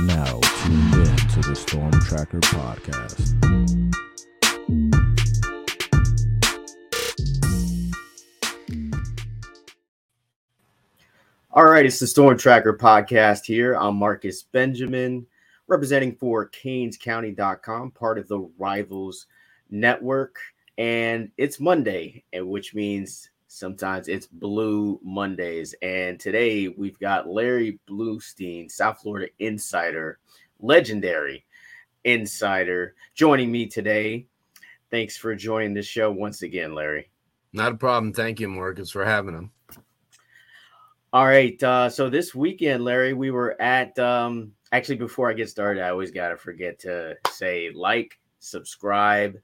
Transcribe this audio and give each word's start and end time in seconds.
are 0.00 0.02
now 0.02 0.40
tuned 0.40 0.94
in 0.94 1.16
to 1.28 1.40
the 1.40 1.54
Storm 1.54 1.92
Tracker 2.00 2.40
podcast. 2.40 3.36
All 11.52 11.64
right, 11.64 11.84
it's 11.84 11.98
the 11.98 12.06
Storm 12.06 12.38
Tracker 12.38 12.72
podcast 12.72 13.44
here. 13.44 13.74
I'm 13.74 13.96
Marcus 13.96 14.42
Benjamin, 14.42 15.26
representing 15.66 16.14
for 16.14 16.48
CanesCounty.com, 16.48 17.90
part 17.90 18.18
of 18.18 18.28
the 18.28 18.48
Rivals 18.58 19.26
Network. 19.70 20.36
And 20.78 21.30
it's 21.36 21.60
Monday, 21.60 22.24
which 22.32 22.74
means 22.74 23.28
sometimes 23.50 24.06
it's 24.06 24.28
Blu 24.28 25.00
Mondays. 25.02 25.74
And 25.82 26.20
today 26.20 26.68
we've 26.68 26.98
got 27.00 27.28
Larry 27.28 27.80
Blustein, 27.88 28.70
South 28.70 29.00
Florida 29.00 29.28
insider, 29.40 30.20
legendary 30.60 31.44
insider, 32.04 32.94
joining 33.14 33.50
me 33.50 33.66
today. 33.66 34.26
Thanks 34.92 35.16
for 35.16 35.34
joining 35.34 35.74
the 35.74 35.82
show 35.82 36.12
once 36.12 36.42
again, 36.42 36.74
Larry. 36.74 37.10
Not 37.52 37.72
a 37.72 37.76
problem. 37.76 38.12
Thank 38.12 38.38
you, 38.38 38.48
Marcus, 38.48 38.90
for 38.92 39.04
having 39.04 39.34
him. 39.34 39.50
All 41.12 41.26
right. 41.26 41.60
Uh, 41.60 41.88
so 41.90 42.08
this 42.08 42.36
weekend, 42.36 42.84
Larry, 42.84 43.14
we 43.14 43.32
were 43.32 43.60
at 43.60 43.98
um, 43.98 44.52
actually 44.70 44.96
before 44.96 45.28
I 45.28 45.32
get 45.34 45.50
started, 45.50 45.82
I 45.82 45.90
always 45.90 46.12
gotta 46.12 46.36
forget 46.36 46.78
to 46.80 47.16
say 47.32 47.72
like, 47.74 48.16
subscribe 48.38 49.36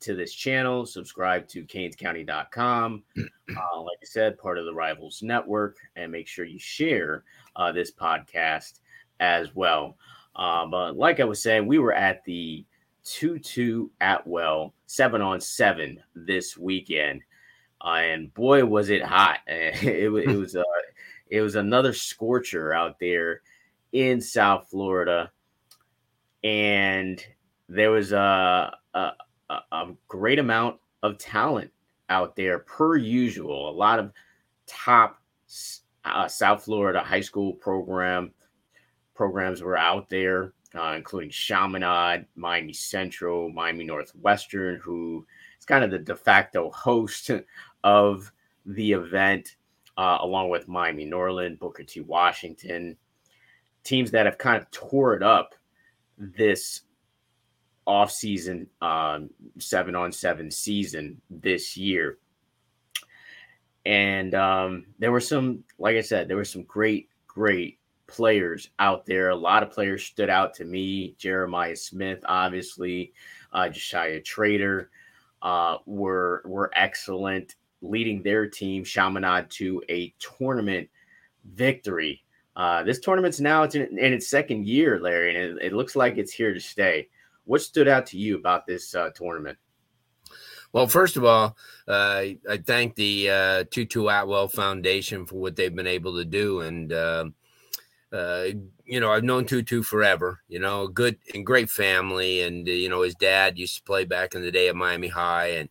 to 0.00 0.14
this 0.14 0.34
channel, 0.34 0.86
subscribe 0.86 1.46
to 1.48 1.64
canescounty.com. 1.64 3.02
Uh, 3.50 3.80
like 3.80 3.98
I 4.00 4.04
said, 4.04 4.38
part 4.38 4.58
of 4.58 4.64
the 4.64 4.72
Rivals 4.72 5.24
Network, 5.24 5.78
and 5.96 6.12
make 6.12 6.28
sure 6.28 6.44
you 6.44 6.60
share 6.60 7.24
uh, 7.56 7.72
this 7.72 7.90
podcast 7.90 8.78
as 9.18 9.52
well. 9.56 9.96
Uh, 10.36 10.66
but 10.66 10.96
like 10.96 11.18
I 11.18 11.24
was 11.24 11.42
saying, 11.42 11.66
we 11.66 11.80
were 11.80 11.92
at 11.92 12.24
the 12.24 12.64
Tutu 13.04 13.88
Atwell 14.00 14.72
7 14.86 15.20
on 15.20 15.40
7 15.40 16.00
this 16.14 16.56
weekend. 16.56 17.22
Uh, 17.84 17.88
and 17.88 18.34
boy, 18.34 18.64
was 18.64 18.90
it 18.90 19.02
hot. 19.02 19.40
it, 19.46 19.84
it 19.84 20.10
was 20.38 20.54
uh, 20.54 20.62
it 21.28 21.40
was 21.40 21.54
another 21.54 21.92
scorcher 21.92 22.72
out 22.72 22.98
there 22.98 23.42
in 23.92 24.20
South 24.20 24.68
Florida, 24.70 25.30
and 26.44 27.24
there 27.68 27.90
was 27.90 28.12
a, 28.12 28.76
a, 28.94 29.12
a 29.72 29.88
great 30.08 30.38
amount 30.38 30.78
of 31.02 31.18
talent 31.18 31.70
out 32.08 32.36
there 32.36 32.60
per 32.60 32.96
usual. 32.96 33.70
A 33.70 33.72
lot 33.72 33.98
of 33.98 34.12
top 34.66 35.20
uh, 36.04 36.28
South 36.28 36.64
Florida 36.64 37.00
high 37.00 37.20
school 37.20 37.54
program 37.54 38.32
programs 39.14 39.62
were 39.62 39.76
out 39.76 40.08
there, 40.08 40.52
uh, 40.74 40.94
including 40.96 41.30
Chaminade, 41.30 42.26
Miami 42.36 42.72
Central, 42.72 43.50
Miami 43.50 43.84
Northwestern, 43.84 44.76
who 44.76 45.26
is 45.58 45.66
kind 45.66 45.84
of 45.84 45.90
the 45.90 45.98
de 45.98 46.16
facto 46.16 46.70
host 46.70 47.30
of 47.84 48.32
the 48.66 48.92
event 48.92 49.56
uh, 49.96 50.18
along 50.20 50.48
with 50.48 50.68
Miami 50.68 51.04
Norland, 51.04 51.58
Booker 51.58 51.82
T. 51.82 52.00
Washington, 52.00 52.96
teams 53.84 54.10
that 54.10 54.26
have 54.26 54.38
kind 54.38 54.60
of 54.60 54.70
tore 54.70 55.14
it 55.14 55.22
up 55.22 55.54
this 56.16 56.82
offseason 57.86 58.66
um, 58.82 59.30
seven 59.58 59.94
on 59.94 60.12
seven 60.12 60.50
season 60.50 61.20
this 61.30 61.76
year. 61.76 62.18
And 63.86 64.34
um, 64.34 64.86
there 64.98 65.12
were 65.12 65.20
some, 65.20 65.64
like 65.78 65.96
I 65.96 66.02
said, 66.02 66.28
there 66.28 66.36
were 66.36 66.44
some 66.44 66.64
great, 66.64 67.08
great 67.26 67.78
players 68.06 68.70
out 68.78 69.06
there. 69.06 69.30
A 69.30 69.36
lot 69.36 69.62
of 69.62 69.70
players 69.70 70.04
stood 70.04 70.28
out 70.28 70.52
to 70.54 70.64
me. 70.64 71.14
Jeremiah 71.18 71.76
Smith, 71.76 72.20
obviously, 72.26 73.12
uh, 73.52 73.68
Joshisa 73.70 74.24
Trader 74.24 74.90
uh, 75.42 75.78
were 75.86 76.42
were 76.44 76.70
excellent 76.74 77.54
leading 77.82 78.22
their 78.22 78.46
team, 78.46 78.84
Chaminade, 78.84 79.48
to 79.50 79.82
a 79.88 80.12
tournament 80.18 80.88
victory. 81.54 82.22
Uh, 82.56 82.82
this 82.82 82.98
tournament's 83.00 83.40
now 83.40 83.62
it's 83.62 83.74
in, 83.74 83.98
in, 83.98 84.12
its 84.12 84.28
second 84.28 84.66
year, 84.66 84.98
Larry, 85.00 85.34
and 85.34 85.58
it, 85.58 85.66
it, 85.66 85.72
looks 85.72 85.96
like 85.96 86.18
it's 86.18 86.32
here 86.32 86.52
to 86.52 86.60
stay. 86.60 87.08
What 87.44 87.62
stood 87.62 87.88
out 87.88 88.06
to 88.06 88.18
you 88.18 88.36
about 88.36 88.66
this 88.66 88.94
uh, 88.94 89.10
tournament? 89.14 89.58
Well, 90.72 90.86
first 90.86 91.16
of 91.16 91.24
all, 91.24 91.56
uh, 91.88 92.24
I 92.48 92.56
thank 92.64 92.94
the 92.94 93.30
uh, 93.30 93.64
Tutu 93.70 94.06
Atwell 94.06 94.48
Foundation 94.48 95.26
for 95.26 95.36
what 95.36 95.56
they've 95.56 95.74
been 95.74 95.86
able 95.86 96.16
to 96.16 96.24
do, 96.24 96.60
and 96.60 96.92
um, 96.92 97.34
uh, 98.12 98.46
you 98.84 99.00
know 99.00 99.10
I've 99.10 99.24
known 99.24 99.46
Tutu 99.46 99.82
forever. 99.82 100.40
You 100.48 100.60
know, 100.60 100.86
good 100.86 101.18
and 101.34 101.44
great 101.44 101.70
family, 101.70 102.42
and 102.42 102.68
uh, 102.68 102.72
you 102.72 102.88
know 102.88 103.02
his 103.02 103.16
dad 103.16 103.58
used 103.58 103.78
to 103.78 103.82
play 103.82 104.04
back 104.04 104.36
in 104.36 104.42
the 104.42 104.52
day 104.52 104.68
at 104.68 104.76
Miami 104.76 105.08
High, 105.08 105.48
and 105.48 105.68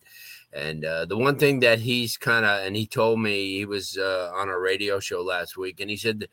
and 0.52 0.84
uh, 0.84 1.06
the 1.06 1.18
one 1.18 1.38
thing 1.38 1.62
that 1.62 1.80
he's 1.80 2.18
kind 2.18 2.44
of, 2.46 2.66
and 2.66 2.76
he 2.76 2.88
told 2.88 3.22
me 3.22 3.58
he 3.58 3.66
was 3.66 3.98
uh, 3.98 4.32
on 4.34 4.50
a 4.50 4.60
radio 4.60 5.00
show 5.00 5.22
last 5.22 5.56
week, 5.56 5.80
and 5.80 5.90
he 5.90 5.96
said 5.96 6.28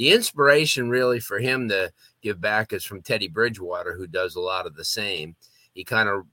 the 0.00 0.12
inspiration 0.12 0.88
really 0.88 1.20
for 1.20 1.38
him 1.38 1.68
to 1.68 1.92
give 2.22 2.40
back 2.40 2.72
is 2.72 2.86
from 2.86 3.02
Teddy 3.02 3.28
Bridgewater, 3.28 3.94
who 3.94 4.06
does 4.06 4.34
a 4.34 4.40
lot 4.40 4.66
of 4.66 4.74
the 4.74 4.82
same. 4.82 5.36
He 5.74 5.84
kind 5.84 6.08
of 6.08 6.24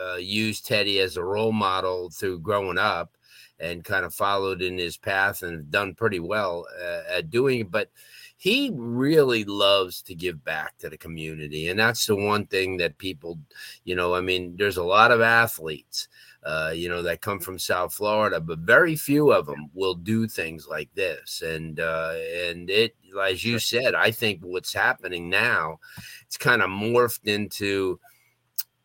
uh, 0.00 0.14
used 0.14 0.64
Teddy 0.64 1.00
as 1.00 1.16
a 1.16 1.24
role 1.24 1.50
model 1.50 2.08
through 2.10 2.38
growing 2.38 2.78
up 2.78 3.16
and 3.58 3.82
kind 3.82 4.04
of 4.04 4.14
followed 4.14 4.62
in 4.62 4.78
his 4.78 4.96
path 4.96 5.42
and 5.42 5.68
done 5.72 5.92
pretty 5.92 6.20
well 6.20 6.66
uh, 6.80 7.00
at 7.16 7.30
doing 7.30 7.62
it. 7.62 7.70
But 7.72 7.90
he 8.36 8.70
really 8.72 9.42
loves 9.42 10.00
to 10.02 10.14
give 10.14 10.44
back 10.44 10.78
to 10.78 10.88
the 10.88 10.96
community. 10.96 11.70
And 11.70 11.80
that's 11.80 12.06
the 12.06 12.14
one 12.14 12.46
thing 12.46 12.76
that 12.76 12.96
people, 12.96 13.40
you 13.82 13.96
know, 13.96 14.14
I 14.14 14.20
mean, 14.20 14.54
there's 14.56 14.76
a 14.76 14.84
lot 14.84 15.10
of 15.10 15.20
athletes 15.20 16.06
uh, 16.44 16.72
you 16.74 16.88
know, 16.88 17.02
that 17.02 17.20
come 17.20 17.40
from 17.40 17.58
South 17.58 17.92
Florida, 17.92 18.40
but 18.40 18.60
very 18.60 18.96
few 18.96 19.32
of 19.32 19.46
them 19.46 19.70
will 19.74 19.94
do 19.94 20.28
things 20.28 20.66
like 20.68 20.88
this. 20.94 21.42
And 21.42 21.80
uh, 21.80 22.14
and 22.46 22.70
it, 22.70 22.94
as 23.20 23.44
you 23.44 23.58
said, 23.58 23.94
I 23.94 24.10
think 24.10 24.40
what's 24.42 24.72
happening 24.72 25.28
now, 25.28 25.78
it's 26.26 26.36
kind 26.36 26.62
of 26.62 26.70
morphed 26.70 27.26
into 27.26 27.98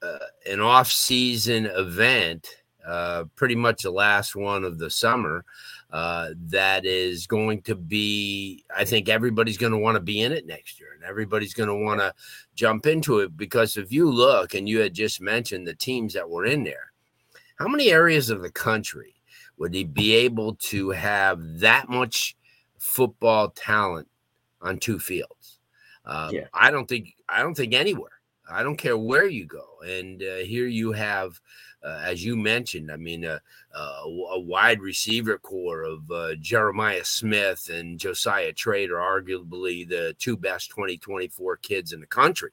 uh, 0.02 0.18
an 0.50 0.60
off-season 0.60 1.68
event, 1.68 2.50
uh, 2.86 3.26
pretty 3.36 3.56
much 3.56 3.84
the 3.84 3.92
last 3.92 4.36
one 4.36 4.64
of 4.64 4.80
the 4.80 4.90
summer. 4.90 5.46
Uh, 5.92 6.30
that 6.48 6.88
is 6.88 7.28
going 7.28 7.62
to 7.62 7.76
be, 7.76 8.66
I 8.76 8.84
think 8.84 9.10
everybody's 9.10 9.60
going 9.60 9.74
to 9.74 9.78
want 9.78 9.94
to 9.94 10.02
be 10.02 10.22
in 10.22 10.32
it 10.32 10.48
next 10.48 10.80
year 10.80 10.90
and 10.96 11.04
everybody's 11.04 11.54
going 11.54 11.70
to 11.70 11.76
want 11.76 12.00
to 12.00 12.12
jump 12.56 12.88
into 12.88 13.20
it 13.20 13.38
because 13.38 13.78
if 13.78 13.92
you 13.92 14.10
look 14.10 14.56
and 14.56 14.68
you 14.68 14.80
had 14.80 14.96
just 14.96 15.22
mentioned 15.22 15.68
the 15.68 15.76
teams 15.76 16.16
that 16.16 16.28
were 16.28 16.48
in 16.48 16.64
there, 16.64 16.93
how 17.58 17.68
many 17.68 17.92
areas 17.92 18.30
of 18.30 18.42
the 18.42 18.52
country 18.52 19.16
would 19.58 19.74
he 19.74 19.84
be 19.84 20.14
able 20.16 20.56
to 20.56 20.90
have 20.92 21.60
that 21.60 21.90
much 21.90 22.36
football 22.78 23.50
talent 23.50 24.08
on 24.62 24.78
two 24.78 25.00
fields? 25.00 25.60
Uh, 26.06 26.30
yeah. 26.34 26.48
I 26.54 26.72
don't 26.72 26.88
think 26.88 27.14
I 27.30 27.42
don't 27.42 27.56
think 27.56 27.74
anywhere. 27.74 28.10
I 28.50 28.64
don't 28.64 28.78
care 28.78 28.98
where 28.98 29.26
you 29.26 29.46
go. 29.46 29.66
And 29.88 30.22
uh, 30.22 30.38
here 30.38 30.68
you 30.68 30.92
have, 30.92 31.40
uh, 31.84 32.02
as 32.04 32.26
you 32.26 32.36
mentioned, 32.36 32.92
I 32.92 32.98
mean, 32.98 33.26
uh, 33.26 33.40
uh, 33.74 34.02
a 34.06 34.40
wide 34.40 34.82
receiver 34.82 35.38
core 35.38 35.84
of 35.84 36.12
uh, 36.12 36.36
Jeremiah 36.36 37.06
Smith 37.06 37.70
and 37.72 37.98
Joshisa 37.98 38.54
Trader, 38.56 38.96
arguably 38.96 39.88
the 39.88 40.14
two 40.20 40.36
best 40.36 40.72
2024 40.72 41.58
kids 41.58 41.94
in 41.94 42.02
the 42.02 42.06
country 42.06 42.52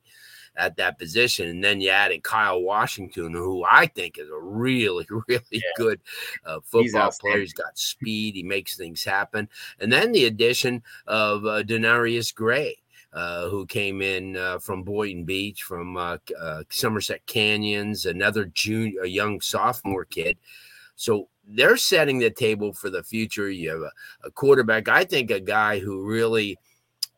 at 0.57 0.77
that 0.77 0.99
position. 0.99 1.49
And 1.49 1.65
then 1.65 1.81
you 1.81 1.91
added 1.91 2.23
Kyle 2.23 2.61
Washington, 2.61 3.33
who 3.33 3.65
I 3.65 3.87
think 3.87 4.19
is 4.19 4.29
a 4.29 4.39
really, 4.39 5.07
really 5.29 5.45
yeah. 5.51 5.61
good 5.77 6.01
uh, 6.45 6.61
football 6.63 7.13
player. 7.21 7.41
He's 7.41 7.53
got 7.53 7.79
speed, 7.79 8.35
he 8.35 8.43
makes 8.43 8.77
things 8.77 9.05
happen. 9.05 9.49
And 9.79 9.93
then 9.93 10.13
the 10.13 10.27
addition 10.27 10.83
of 11.07 11.45
uh, 11.45 11.63
Denarius 11.63 12.33
Gray. 12.33 12.77
Uh, 13.13 13.49
who 13.49 13.67
came 13.67 14.03
in 14.03 14.37
uh, 14.37 14.57
from 14.61 14.85
Boynton 14.85 15.25
Beach, 15.25 15.65
from 15.65 15.97
uh, 15.97 16.19
uh, 16.41 16.63
Somerset 16.69 17.27
Canyons, 17.27 18.07
another 18.07 18.45
junior, 18.45 19.03
a 19.03 19.09
young 19.09 19.41
sophomore 19.41 20.05
kid. 20.05 20.39
So 20.95 21.29
they're 21.45 21.77
setting 21.77 22.21
the 22.21 22.31
table 22.31 22.73
for 22.73 22.89
the 22.89 23.03
future. 23.03 23.51
You 23.51 23.71
have 23.71 23.81
a, 23.81 23.91
a 24.29 24.31
quarterback, 24.31 24.87
I 24.87 25.05
think, 25.05 25.33
a 25.33 25.41
guy 25.41 25.81
who 25.81 26.07
really 26.07 26.57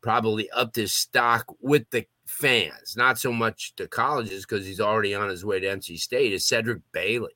probably 0.00 0.50
upped 0.50 0.76
his 0.76 0.92
stock 0.92 1.46
with 1.60 1.88
the 1.90 2.06
fans, 2.32 2.96
not 2.96 3.18
so 3.18 3.32
much 3.32 3.74
to 3.76 3.86
colleges 3.86 4.44
because 4.44 4.66
he's 4.66 4.80
already 4.80 5.14
on 5.14 5.28
his 5.28 5.44
way 5.44 5.60
to 5.60 5.66
NC 5.66 5.98
State, 5.98 6.32
is 6.32 6.46
Cedric 6.46 6.80
Bailey. 6.92 7.34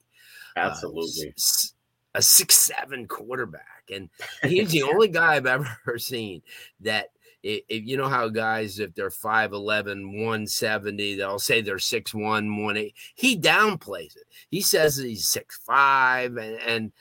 Uh, 0.57 0.61
Absolutely. 0.61 1.29
Uh, 1.29 2.19
a 2.19 2.23
six 2.23 2.57
seven 2.57 3.07
quarterback. 3.07 3.91
And 3.93 4.09
he's 4.43 4.71
the 4.71 4.83
only 4.83 5.09
guy 5.09 5.37
I've 5.37 5.47
ever 5.47 5.77
seen 5.99 6.43
that 6.81 7.11
if, 7.43 7.63
you 7.69 7.97
know 7.97 8.09
how 8.09 8.29
guys, 8.29 8.81
if 8.81 8.93
they're 8.95 9.09
5'11, 9.09 10.19
170, 10.19 11.15
they'll 11.15 11.39
say 11.39 11.61
they're 11.61 11.77
6'1, 11.77 12.65
1 12.65 12.91
He 13.15 13.39
downplays 13.39 14.17
it. 14.17 14.25
He 14.51 14.63
says 14.63 14.97
he's 14.97 15.27
6'5 15.27 16.43
and, 16.43 16.61
and 16.67 16.93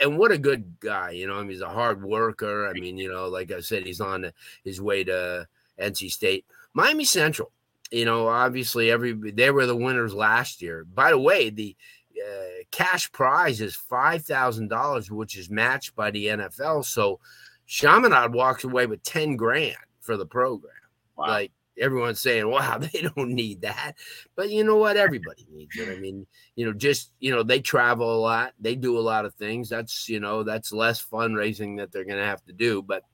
and 0.00 0.18
what 0.18 0.32
a 0.32 0.38
good 0.38 0.78
guy, 0.80 1.10
you 1.10 1.26
know. 1.26 1.36
I 1.36 1.42
mean, 1.42 1.50
he's 1.50 1.60
a 1.60 1.68
hard 1.68 2.02
worker. 2.02 2.68
I 2.68 2.72
mean, 2.72 2.98
you 2.98 3.10
know, 3.10 3.28
like 3.28 3.52
I 3.52 3.60
said, 3.60 3.86
he's 3.86 4.00
on 4.00 4.30
his 4.64 4.80
way 4.80 5.04
to 5.04 5.46
NC 5.80 6.10
State. 6.10 6.44
Miami 6.74 7.04
Central, 7.04 7.50
you 7.90 8.04
know, 8.04 8.28
obviously 8.28 8.90
every 8.90 9.12
they 9.12 9.50
were 9.50 9.66
the 9.66 9.76
winners 9.76 10.14
last 10.14 10.60
year. 10.60 10.84
By 10.84 11.10
the 11.10 11.18
way, 11.18 11.50
the 11.50 11.76
uh, 12.20 12.64
cash 12.70 13.10
prize 13.12 13.60
is 13.60 13.74
five 13.74 14.24
thousand 14.24 14.68
dollars, 14.68 15.10
which 15.10 15.38
is 15.38 15.50
matched 15.50 15.94
by 15.94 16.10
the 16.10 16.26
NFL. 16.26 16.84
So 16.84 17.20
Chaminade 17.66 18.32
walks 18.32 18.64
away 18.64 18.86
with 18.86 19.02
ten 19.02 19.36
grand 19.36 19.76
for 20.00 20.16
the 20.16 20.26
program. 20.26 20.72
Wow. 21.16 21.28
Like 21.28 21.52
everyone's 21.78 22.20
saying, 22.20 22.48
wow, 22.48 22.78
they 22.92 23.02
don't 23.02 23.30
need 23.30 23.62
that. 23.62 23.92
But 24.36 24.50
you 24.50 24.64
know 24.64 24.76
what? 24.76 24.96
Everybody 24.96 25.46
needs 25.50 25.76
it. 25.76 25.88
I 25.88 26.00
mean, 26.00 26.26
you 26.56 26.66
know, 26.66 26.72
just, 26.72 27.12
you 27.20 27.34
know, 27.34 27.42
they 27.42 27.60
travel 27.60 28.14
a 28.14 28.18
lot, 28.18 28.52
they 28.60 28.74
do 28.74 28.98
a 28.98 29.00
lot 29.00 29.24
of 29.24 29.34
things. 29.34 29.68
That's, 29.68 30.08
you 30.08 30.20
know, 30.20 30.42
that's 30.42 30.72
less 30.72 31.04
fundraising 31.04 31.78
that 31.78 31.92
they're 31.92 32.04
going 32.04 32.18
to 32.18 32.24
have 32.24 32.44
to 32.46 32.52
do. 32.52 32.82
But 32.82 33.04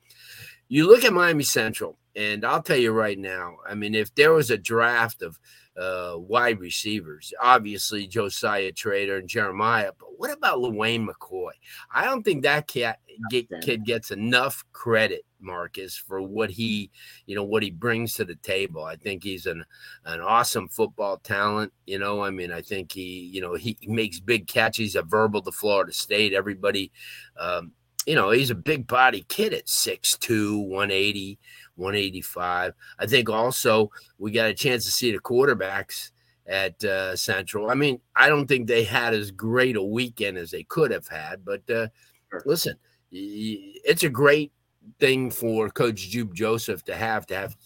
you 0.70 0.87
look 0.87 1.05
at 1.05 1.12
Miami 1.12 1.43
Central, 1.43 1.99
and 2.14 2.44
I'll 2.44 2.62
tell 2.62 2.76
you 2.76 2.93
right 2.93 3.19
now, 3.19 3.56
I 3.69 3.75
mean, 3.75 3.94
if 3.94 4.14
there 4.14 4.32
was 4.32 4.50
a 4.50 4.56
draft 4.56 5.20
of 5.20 5.37
uh, 5.76 6.14
wide 6.17 6.61
receivers, 6.61 7.34
obviously 7.43 8.06
Joshisa 8.06 8.75
Trader 8.76 9.17
and 9.17 9.28
Jeremiah, 9.28 9.90
but 9.99 10.17
what 10.17 10.31
about 10.31 10.58
Lawayne 10.58 11.06
McCoy? 11.06 11.50
I 11.93 12.05
don't 12.05 12.22
think 12.22 12.44
that 12.44 12.69
cat, 12.69 13.00
get, 13.31 13.49
kid 13.62 13.84
gets 13.84 14.12
enough 14.12 14.64
credit 14.72 15.25
Marcus 15.40 15.96
for 15.96 16.22
what 16.22 16.50
he, 16.50 16.90
you 17.26 17.34
know, 17.34 17.44
what 17.44 17.64
he 17.64 17.70
brings 17.70 18.14
to 18.14 18.25
the 18.25 18.37
table. 18.37 18.84
I 18.84 18.94
think 18.94 19.25
he's 19.25 19.46
an 19.46 19.64
an 20.05 20.20
awesome 20.20 20.69
football 20.69 21.16
talent. 21.19 21.73
You 21.87 21.99
know, 21.99 22.23
I 22.23 22.31
mean, 22.31 22.52
I 22.52 22.62
think 22.62 22.93
he, 22.93 23.28
you 23.32 23.40
know, 23.40 23.55
he 23.55 23.76
makes 23.87 24.20
big 24.20 24.46
catches. 24.46 24.76
He's 24.76 24.96
a 24.96 25.02
verbal 25.02 25.43
to 25.43 25.52
Florida 25.52 25.93
State. 25.93 26.32
Everybody, 26.32 26.93
um, 27.38 27.73
you 28.06 28.14
know, 28.14 28.31
he's 28.31 28.50
a 28.50 28.55
big 28.55 28.87
body 28.87 29.25
kid 29.29 29.52
at 29.52 29.67
6'2, 29.67 30.67
180, 30.67 31.38
185. 31.76 32.75
I 32.99 33.06
think 33.06 33.29
also 33.29 33.91
we 34.19 34.31
got 34.31 34.49
a 34.49 34.55
chance 34.55 34.85
to 34.85 34.91
see 34.91 35.12
the 35.12 35.19
quarterbacks 35.19 36.11
at 36.47 36.82
uh, 36.85 37.14
Central. 37.17 37.70
I 37.70 37.75
mean, 37.75 38.00
I 38.17 38.29
don't 38.29 38.47
think 38.47 38.67
they 38.67 38.85
had 38.85 39.14
as 39.14 39.31
great 39.31 39.76
a 39.76 39.82
weekend 39.82 40.37
as 40.38 40.50
they 40.50 40.64
could 40.64 40.91
have 40.91 41.06
had, 41.08 41.44
but 41.44 41.61
uh, 41.70 41.88
sure. 42.31 42.43
listen, 42.44 42.76
it's 43.12 44.02
a 44.02 44.08
great 44.08 44.52
thing 44.99 45.31
for 45.31 45.69
Coach 45.70 46.08
Jube 46.11 46.35
Joseph 46.35 46.85
to 46.85 46.97
have 46.97 47.26
to 47.26 47.37
have 47.37 47.56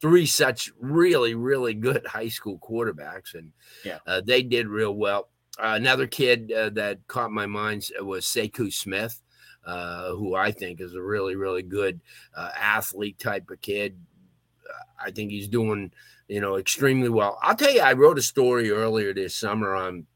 three 0.00 0.26
such 0.26 0.70
really 0.78 1.34
really 1.34 1.74
good 1.74 2.06
high 2.06 2.28
school 2.28 2.58
quarterbacks, 2.58 3.34
and 3.34 3.52
yeah, 3.84 3.98
uh, 4.06 4.20
they 4.24 4.42
did 4.42 4.66
real 4.66 4.94
well. 4.94 5.28
Uh, 5.58 5.74
another 5.76 6.06
kid 6.06 6.50
uh, 6.52 6.70
that 6.70 6.98
caught 7.06 7.30
my 7.30 7.46
mind 7.46 7.88
was 8.00 8.24
Sekou 8.24 8.72
Smith, 8.72 9.20
uh, 9.66 10.10
who 10.10 10.34
I 10.34 10.52
think 10.52 10.80
is 10.80 10.94
a 10.94 11.02
really 11.02 11.36
really 11.36 11.62
good 11.62 12.00
uh, 12.36 12.50
athlete 12.58 13.18
type 13.18 13.50
of 13.50 13.60
kid. 13.60 13.98
I 15.02 15.10
think 15.10 15.30
he's 15.30 15.48
doing 15.48 15.92
you 16.28 16.40
know 16.40 16.56
extremely 16.56 17.08
well. 17.08 17.38
I'll 17.42 17.56
tell 17.56 17.72
you, 17.72 17.80
I 17.80 17.92
wrote 17.92 18.18
a 18.18 18.22
story 18.22 18.70
earlier 18.70 19.12
this 19.14 19.36
summer 19.36 19.74
on 19.74 20.06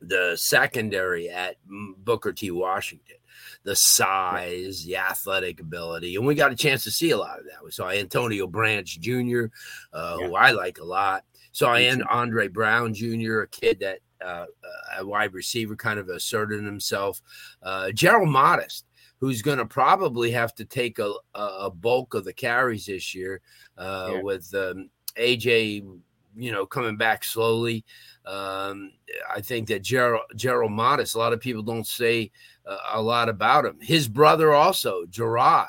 the 0.00 0.36
secondary 0.36 1.28
at 1.28 1.56
Booker 1.66 2.32
T. 2.32 2.50
Washington 2.50 3.16
the 3.62 3.74
size, 3.74 4.84
the 4.84 4.96
athletic 4.96 5.60
ability, 5.60 6.16
and 6.16 6.26
we 6.26 6.34
got 6.34 6.52
a 6.52 6.56
chance 6.56 6.84
to 6.84 6.90
see 6.90 7.10
a 7.10 7.16
lot 7.16 7.38
of 7.38 7.44
that. 7.44 7.62
We 7.64 7.70
saw 7.70 7.90
Antonio 7.90 8.46
Branch 8.46 9.00
Jr., 9.00 9.44
uh, 9.92 10.16
yeah. 10.18 10.26
who 10.26 10.34
I 10.34 10.50
like 10.52 10.78
a 10.78 10.84
lot. 10.84 11.24
Saw 11.52 11.74
and 11.74 12.04
Andre 12.04 12.48
Brown 12.48 12.94
Jr., 12.94 13.40
a 13.40 13.48
kid 13.48 13.80
that 13.80 14.00
uh, 14.24 14.46
a 14.98 15.06
wide 15.06 15.32
receiver 15.34 15.76
kind 15.76 15.98
of 15.98 16.08
asserted 16.08 16.64
himself. 16.64 17.20
Uh, 17.62 17.90
Gerald 17.92 18.28
Modest, 18.28 18.86
who's 19.18 19.42
going 19.42 19.58
to 19.58 19.66
probably 19.66 20.30
have 20.30 20.54
to 20.54 20.64
take 20.64 20.98
a, 20.98 21.12
a, 21.34 21.70
bulk 21.70 22.14
of 22.14 22.24
the 22.24 22.32
carries 22.32 22.86
this 22.86 23.14
year 23.14 23.40
uh, 23.76 24.12
yeah. 24.12 24.22
with 24.22 24.52
um, 24.54 24.88
AJ, 25.16 25.86
you 26.36 26.52
know, 26.52 26.64
coming 26.64 26.96
back 26.96 27.22
slowly. 27.22 27.84
Um, 28.24 28.92
I 29.28 29.40
think 29.40 29.68
that 29.68 29.82
Gerald, 29.82 30.22
Gerald 30.36 30.72
Modest, 30.72 31.14
a 31.14 31.18
lot 31.18 31.32
of 31.32 31.40
people 31.40 31.62
don't 31.62 31.86
say 31.86 32.30
uh, 32.66 32.78
a 32.92 33.02
lot 33.02 33.28
about 33.28 33.66
him. 33.66 33.78
His 33.80 34.08
brother 34.08 34.54
also, 34.54 35.04
Gerard, 35.06 35.68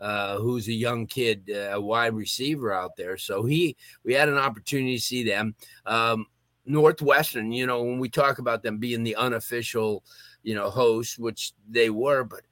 uh, 0.00 0.38
who's 0.38 0.68
a 0.68 0.72
young 0.72 1.06
kid, 1.06 1.50
uh, 1.50 1.74
a 1.74 1.80
wide 1.80 2.14
receiver 2.14 2.72
out 2.72 2.96
there. 2.96 3.16
So 3.16 3.44
he, 3.44 3.76
we 4.04 4.14
had 4.14 4.28
an 4.28 4.38
opportunity 4.38 4.96
to 4.96 5.02
see 5.02 5.22
them. 5.22 5.54
Um, 5.84 6.26
Northwestern, 6.66 7.52
you 7.52 7.66
know, 7.66 7.82
when 7.82 7.98
we 7.98 8.08
talk 8.08 8.38
about 8.38 8.62
them 8.62 8.78
being 8.78 9.02
the 9.02 9.16
unofficial, 9.16 10.04
you 10.42 10.54
know, 10.54 10.70
host, 10.70 11.18
which 11.18 11.52
they 11.68 11.90
were, 11.90 12.24
but 12.24 12.42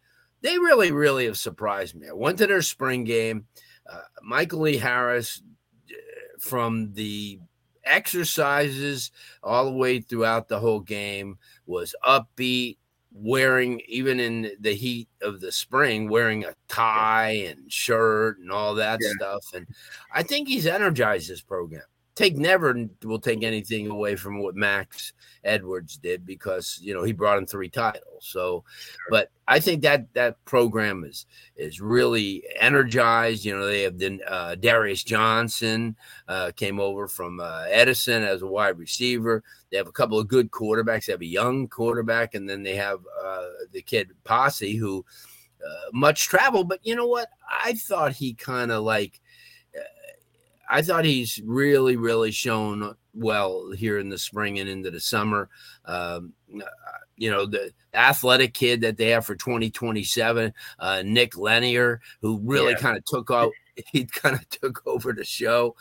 they 0.41 0.59
really, 0.59 0.93
really 0.93 1.27
have 1.27 1.39
surprised 1.39 1.95
me. 1.95 2.09
I 2.09 2.13
went 2.13 2.39
to 2.39 2.47
their 2.47 2.63
spring 2.63 3.05
game. 3.05 3.47
Uh, 3.91 4.01
Michael 4.23 4.61
Lee 4.61 4.77
Harris 4.77 5.43
uh, 5.91 5.95
from 6.39 6.93
the 6.95 7.41
exercises 7.85 9.11
all 9.43 9.67
the 9.67 9.77
way 9.77 10.01
throughout 10.01 10.49
the 10.49 10.59
whole 10.59 10.81
game 10.81 11.39
was 11.67 11.95
upbeat 12.05 12.79
wearing 13.13 13.81
even 13.87 14.19
in 14.19 14.51
the 14.61 14.75
heat 14.75 15.09
of 15.23 15.41
the 15.41 15.53
spring 15.53 16.09
wearing 16.09 16.45
a 16.45 16.55
tie 16.67 17.31
and 17.31 17.71
shirt 17.73 18.39
and 18.39 18.51
all 18.51 18.75
that 18.75 18.99
yeah. 19.01 19.11
stuff 19.17 19.45
and 19.55 19.69
i 20.13 20.21
think 20.21 20.49
he's 20.49 20.67
energized 20.67 21.31
this 21.31 21.41
program 21.41 21.83
take 22.15 22.37
never 22.37 22.89
will 23.03 23.19
take 23.19 23.43
anything 23.43 23.89
away 23.89 24.15
from 24.15 24.41
what 24.41 24.55
Max 24.55 25.13
Edwards 25.43 25.97
did 25.97 26.25
because 26.25 26.79
you 26.81 26.95
know 26.95 27.03
he 27.03 27.13
brought 27.13 27.39
in 27.39 27.47
three 27.47 27.69
titles. 27.69 28.05
So, 28.21 28.65
but 29.11 29.31
I 29.49 29.61
think 29.61 29.83
that 29.83 30.13
that 30.15 30.43
program 30.45 31.05
is 31.05 31.27
is 31.57 31.81
really 31.81 32.45
energized. 32.59 33.45
You 33.45 33.57
know, 33.57 33.67
they 33.67 33.83
have 33.83 33.99
the 33.99 34.21
uh, 34.27 34.55
Darius 34.55 35.03
Johnson 35.03 35.97
uh, 36.29 36.53
came 36.55 36.79
over 36.79 37.09
from 37.09 37.41
uh, 37.41 37.65
Edison 37.69 38.23
as 38.23 38.43
a 38.43 38.47
wide 38.47 38.79
receiver. 38.79 39.43
They 39.71 39.77
have 39.77 39.89
a 39.89 39.93
couple 39.93 40.19
of 40.19 40.29
good 40.29 40.51
quarterbacks. 40.51 41.07
They 41.07 41.13
have 41.13 41.21
a 41.21 41.27
young 41.27 41.69
quarterback, 41.69 42.35
and 42.35 42.49
then 42.49 42.63
they 42.63 42.77
have 42.77 43.01
uh, 43.23 43.47
the 43.73 43.83
kid 43.83 44.11
Posse 44.25 44.77
who. 44.77 45.05
Uh, 45.65 45.89
much 45.95 46.25
travel, 46.25 46.63
but 46.63 46.79
you 46.83 46.95
know 46.95 47.07
what? 47.07 47.31
I 47.49 47.73
thought 47.73 48.13
he 48.13 48.35
kind 48.35 48.71
of 48.71 48.85
like 48.85 49.23
I 50.75 50.83
thought 50.83 51.05
he's 51.05 51.41
really, 51.45 51.95
really 51.95 52.33
shown 52.33 52.97
well 53.15 53.71
here 53.71 54.01
in 54.01 54.09
the 54.09 54.19
spring 54.19 54.59
and 54.59 54.69
into 54.69 54.91
the 54.91 54.99
summer. 54.99 55.49
Um, 55.85 56.33
uh, 56.53 56.65
you 57.17 57.31
know, 57.31 57.47
the 57.47 57.71
athletic 57.95 58.55
kid 58.55 58.81
that 58.81 58.97
they 58.97 59.11
have 59.11 59.25
for 59.25 59.37
2027, 59.37 60.53
uh, 60.81 61.03
Nick 61.07 61.37
Lanier, 61.37 62.01
who 62.21 62.41
really 62.43 62.73
yeah. 62.73 62.79
kind 62.79 62.97
of 62.99 63.05
took 63.05 63.31
out. 63.31 63.53
He 63.91 64.05
kind 64.05 64.37
of 64.37 64.49
took 64.51 64.87
over 64.87 65.13
the 65.13 65.25
show. 65.25 65.75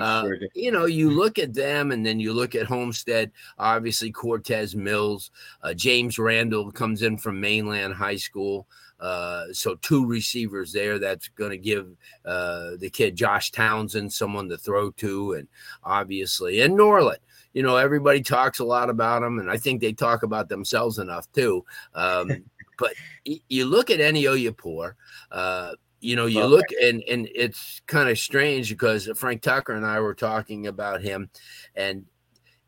Uh, 0.00 0.22
sure 0.24 0.38
you 0.56 0.72
know, 0.72 0.86
you 0.86 1.10
look 1.10 1.38
at 1.38 1.54
them 1.54 1.92
and 1.92 2.04
then 2.04 2.18
you 2.18 2.32
look 2.32 2.56
at 2.56 2.66
Homestead, 2.66 3.30
obviously 3.56 4.10
Cortez 4.10 4.74
Mills, 4.74 5.30
uh, 5.62 5.72
James 5.72 6.18
Randall 6.18 6.72
comes 6.72 7.02
in 7.02 7.16
from 7.16 7.40
Mainland 7.40 7.94
High 7.94 8.16
School. 8.16 8.66
Uh, 8.98 9.44
so 9.52 9.74
two 9.76 10.06
receivers 10.06 10.72
there 10.72 10.98
that's 10.98 11.28
going 11.28 11.50
to 11.50 11.58
give 11.58 11.86
uh, 12.24 12.70
the 12.78 12.90
kid 12.90 13.16
Josh 13.16 13.50
Townsend 13.50 14.12
someone 14.12 14.48
to 14.48 14.56
throw 14.56 14.90
to, 14.92 15.34
and 15.34 15.48
obviously 15.84 16.60
and 16.60 16.76
Norland. 16.76 17.18
You 17.52 17.62
know, 17.62 17.76
everybody 17.76 18.20
talks 18.20 18.58
a 18.58 18.64
lot 18.64 18.90
about 18.90 19.22
them, 19.22 19.38
and 19.38 19.50
I 19.50 19.56
think 19.56 19.80
they 19.80 19.92
talk 19.92 20.22
about 20.22 20.48
themselves 20.48 20.98
enough 20.98 21.30
too. 21.32 21.64
Um, 21.94 22.44
but 22.78 22.92
you 23.24 23.64
look 23.64 23.90
at 23.90 24.00
Eni 24.00 24.24
Oyapor, 24.24 24.92
uh, 25.30 25.72
you 26.00 26.16
know, 26.16 26.26
you 26.26 26.44
look 26.44 26.66
and 26.82 27.02
and 27.10 27.28
it's 27.34 27.80
kind 27.86 28.08
of 28.08 28.18
strange 28.18 28.68
because 28.68 29.08
Frank 29.16 29.42
Tucker 29.42 29.72
and 29.72 29.86
I 29.86 30.00
were 30.00 30.14
talking 30.14 30.66
about 30.66 31.00
him, 31.00 31.30
and 31.74 32.04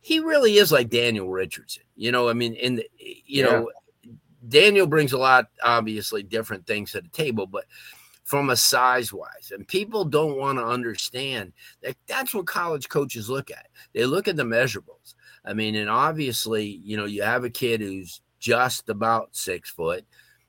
he 0.01 0.21
really 0.21 0.57
is 0.57 0.73
like 0.73 0.89
Daniel 0.89 1.29
Richardson. 1.29 1.83
You 1.95 2.13
know, 2.13 2.29
I 2.29 2.33
mean, 2.33 2.55
in 2.55 2.77
the, 2.77 2.89
you 2.99 3.45
yeah. 3.45 3.45
know, 3.45 3.71
Daniel 4.47 4.87
brings 4.87 5.13
a 5.13 5.19
lot, 5.19 5.47
obviously, 5.63 6.23
different 6.23 6.67
things 6.67 6.93
to 6.93 7.01
the 7.01 7.09
table, 7.09 7.47
but 7.47 7.65
from 8.25 8.51
a 8.51 8.57
size 8.57 9.13
wise, 9.13 9.53
and 9.53 9.67
people 9.67 10.05
don't 10.05 10.37
want 10.37 10.59
to 10.59 10.65
understand 10.65 11.53
that 11.83 11.97
that's 12.07 12.35
what 12.35 12.47
college 12.47 12.89
coaches 12.89 13.31
look 13.31 13.51
at. 13.51 13.69
They 13.95 14.05
look 14.05 14.29
at 14.29 14.37
the 14.37 14.43
measurables. 14.43 15.15
I 15.47 15.55
mean, 15.55 15.75
and 15.77 15.89
obviously, 15.89 16.67
you 16.67 16.99
know, 16.99 17.07
you 17.07 17.23
have 17.23 17.45
a 17.45 17.51
kid 17.51 17.81
who's 17.81 18.21
just 18.39 18.91
about 18.91 19.31
six 19.33 19.71
foot. 19.71 20.05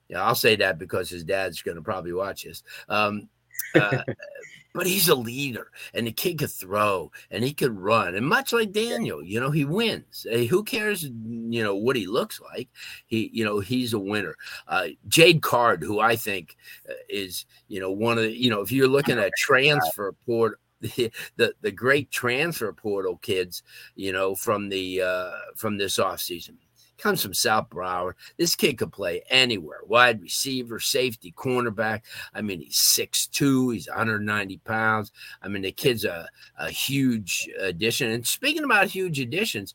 Yeah, 0.10 0.24
I'll 0.24 0.36
say 0.36 0.58
that 0.58 0.78
because 0.78 1.10
his 1.10 1.24
dad's 1.24 1.62
going 1.62 1.78
to 1.78 1.82
probably 1.82 2.12
watch 2.12 2.44
this. 2.44 2.64
Um, 2.90 3.30
uh, 3.74 4.04
but 4.74 4.88
he's 4.88 5.10
a 5.10 5.16
leader 5.16 5.72
and 5.94 6.06
the 6.06 6.12
kid 6.12 6.38
could 6.38 6.52
throw 6.52 7.12
and 7.32 7.44
he 7.44 7.54
could 7.54 7.78
run. 7.78 8.16
And 8.16 8.26
much 8.26 8.54
like 8.54 8.72
Daniel, 8.72 9.24
you 9.24 9.40
know, 9.40 9.52
he 9.52 9.66
wins. 9.66 10.26
Hey, 10.30 10.46
who 10.46 10.64
cares, 10.64 11.04
you 11.04 11.64
know, 11.64 11.76
what 11.76 11.96
he 11.96 12.08
looks 12.08 12.40
like? 12.40 12.70
He, 13.08 13.30
you 13.34 13.44
know, 13.44 13.60
he's 13.60 13.94
a 13.94 14.00
winner. 14.00 14.36
Uh, 14.68 14.90
Jade 15.08 15.42
Card, 15.42 15.84
who 15.84 16.00
I 16.00 16.16
think 16.16 16.56
uh, 16.88 16.94
is, 17.10 17.46
you 17.68 17.80
know, 17.80 17.92
one 17.92 18.18
of 18.18 18.24
the, 18.26 18.38
you 18.38 18.50
know, 18.50 18.62
if 18.62 18.72
you're 18.72 18.88
looking 18.88 19.20
at 19.20 19.34
transfer 19.38 20.14
port, 20.26 20.60
the, 20.82 21.12
the, 21.36 21.54
the 21.62 21.72
great 21.72 22.10
transfer 22.10 22.72
portal 22.72 23.18
kids, 23.18 23.64
you 23.96 24.14
know, 24.14 24.34
from 24.34 24.70
the 24.70 25.02
uh, 25.02 25.32
from 25.58 25.78
this 25.78 25.98
offseason. 25.98 26.56
Comes 27.00 27.22
from 27.22 27.34
South 27.34 27.70
Broward. 27.70 28.14
This 28.38 28.56
kid 28.56 28.78
could 28.78 28.92
play 28.92 29.24
anywhere. 29.30 29.80
Wide 29.88 30.22
receiver, 30.22 30.80
safety, 30.80 31.34
cornerback. 31.36 32.02
I 32.34 32.42
mean, 32.42 32.60
he's 32.62 32.78
6'2", 32.78 33.74
he's 33.74 33.88
190 33.88 34.58
pounds. 34.60 35.12
I 35.42 35.48
mean, 35.48 35.62
the 35.62 35.72
kid's 35.72 36.04
a, 36.04 36.28
a 36.58 36.70
huge 36.70 37.50
addition. 37.60 38.12
And 38.12 38.28
speaking 38.28 38.64
about 38.66 38.88
huge 38.88 39.20
additions, 39.20 39.74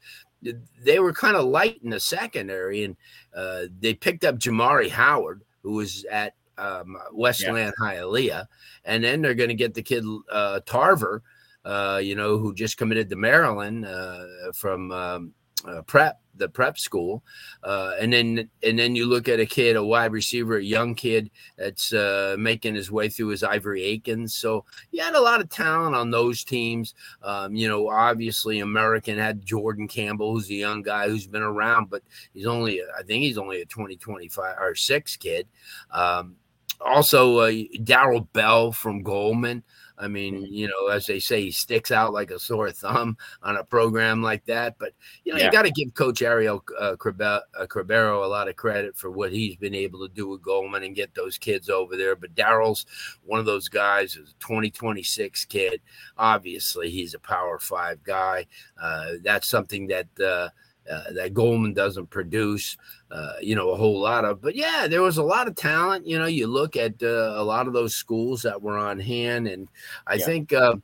they 0.83 0.99
were 0.99 1.13
kind 1.13 1.37
of 1.37 1.47
light 1.47 1.81
in 1.83 1.91
the 1.91 2.01
secondary, 2.01 2.85
and 2.85 2.97
uh, 3.35 3.63
they 3.81 3.95
picked 3.95 4.25
up 4.25 4.39
Jamari 4.39 4.91
Howard, 4.91 5.43
who 5.63 5.73
was 5.73 6.05
at 6.11 6.35
um, 6.59 6.97
Westland 7.13 7.73
yeah. 7.79 7.87
Hialeah, 7.87 8.47
and 8.85 9.03
then 9.03 9.23
they're 9.23 9.35
going 9.35 9.49
to 9.49 9.55
get 9.55 9.75
the 9.75 9.83
kid 9.83 10.05
uh, 10.31 10.61
Tarver, 10.67 11.23
uh, 11.65 12.01
you 12.03 12.15
know, 12.15 12.37
who 12.37 12.55
just 12.55 12.77
committed 12.77 13.09
to 13.11 13.17
Maryland 13.17 13.87
uh, 13.87 14.25
from 14.55 14.93
um, 14.93 15.33
uh, 15.67 15.83
prep 15.83 16.21
the 16.37 16.49
prep 16.49 16.79
school, 16.79 17.23
uh, 17.63 17.93
and 18.01 18.13
then 18.13 18.51
and 18.63 18.79
then 18.79 18.97
you 18.97 19.07
look 19.07 19.29
at 19.29 19.41
a 19.41 19.47
kid, 19.47 19.77
a 19.77 19.85
wide 19.85 20.13
receiver, 20.13 20.57
a 20.57 20.63
young 20.63 20.95
kid 20.95 21.31
that's 21.57 21.93
uh, 21.93 22.37
making 22.39 22.75
his 22.75 22.91
way 22.91 23.09
through 23.09 23.29
his 23.29 23.43
Ivory 23.43 23.83
Akins. 23.85 24.35
So 24.35 24.65
you 24.91 25.03
had 25.03 25.15
a 25.15 25.21
lot 25.21 25.41
of 25.41 25.49
talent 25.49 25.95
on 25.95 26.11
those 26.11 26.45
teams. 26.45 26.95
Um, 27.23 27.55
you 27.55 27.69
know, 27.69 27.89
obviously 27.89 28.61
American 28.61 29.19
had 29.19 29.45
Jordan 29.45 29.89
Campbell, 29.89 30.33
who's 30.33 30.51
a 30.51 30.55
young 30.55 30.83
guy 30.83 31.09
who's 31.09 31.27
been 31.27 31.43
around, 31.43 31.91
but 31.91 32.03
he's 32.33 32.47
only 32.47 32.83
I 32.83 33.03
think 33.03 33.23
he's 33.23 33.39
only 33.39 33.63
a 33.63 33.67
20, 33.67 33.97
25 33.97 34.57
or 34.59 34.75
six 34.75 35.17
kid. 35.17 35.47
Um, 35.91 36.37
also, 36.81 37.39
uh, 37.39 37.51
Daryl 37.51 38.27
Bell 38.33 38.73
from 38.73 39.05
Goleman. 39.05 39.63
I 39.99 40.09
mean, 40.09 40.43
mm-hmm. 40.43 40.53
you 40.53 40.69
know, 40.69 40.89
as 40.89 41.07
they 41.07 41.21
say, 41.21 41.43
he 41.43 41.51
sticks 41.51 41.91
out 41.91 42.13
like 42.13 42.31
a 42.31 42.39
sore 42.39 42.71
thumb 42.71 43.17
on 43.43 43.57
a 43.57 43.65
program 43.65 44.23
like 44.23 44.45
that. 44.47 44.77
But 44.79 44.93
you 45.25 45.33
know, 45.33 45.39
yeah. 45.39 45.47
you 45.47 45.53
got 45.53 45.63
to 45.63 45.71
give 45.71 45.95
Coach 45.95 46.23
Ariel 46.23 46.65
uh, 46.79 46.97
Cribero 46.97 48.23
uh, 48.23 48.27
a 48.27 48.29
lot 48.29 48.49
of 48.49 48.57
credit 48.57 48.97
for 48.97 49.11
what 49.11 49.33
he's 49.33 49.57
been 49.57 49.75
able 49.75 50.07
to 50.07 50.13
do 50.13 50.29
with 50.29 50.43
Goleman 50.43 50.85
and 50.85 50.97
get 50.97 51.15
those 51.15 51.39
kids 51.39 51.69
over 51.71 51.97
there. 51.97 52.17
But 52.17 52.35
Daryl's 52.35 52.87
one 53.25 53.41
of 53.41 53.47
those 53.47 53.69
guys, 53.69 54.17
is 54.17 54.31
a 54.31 54.41
2026 54.41 55.45
kid. 55.47 55.81
Obviously, 56.19 56.91
he's 56.91 57.15
a 57.15 57.19
Power 57.19 57.59
Five 57.59 58.03
guy. 58.03 58.47
Uh, 58.81 59.13
that's 59.23 59.49
something 59.49 59.89
that. 59.89 60.09
Uh, 60.21 60.49
uh, 60.91 61.13
that 61.13 61.35
Goleman 61.35 61.75
doesn't 61.75 62.11
produce, 62.11 62.77
uh, 63.11 63.35
you 63.41 63.55
know, 63.55 63.71
a 63.71 63.77
whole 63.77 64.01
lot 64.01 64.25
of. 64.25 64.41
But 64.41 64.55
yeah, 64.55 64.87
there 64.89 65.03
was 65.03 65.19
a 65.19 65.23
lot 65.23 65.49
of 65.49 65.55
talent. 65.55 66.07
You 66.07 66.19
know, 66.19 66.27
you 66.27 66.47
look 66.47 66.77
at 66.77 67.03
uh, 67.03 67.35
a 67.37 67.45
lot 67.45 67.67
of 67.67 67.73
those 67.73 67.95
schools 67.95 68.43
that 68.43 68.61
were 68.61 68.79
on 68.79 69.01
hand, 69.01 69.49
and 69.49 69.69
I 70.07 70.15
yeah. 70.15 70.25
think. 70.25 70.53
Uh, 70.53 70.77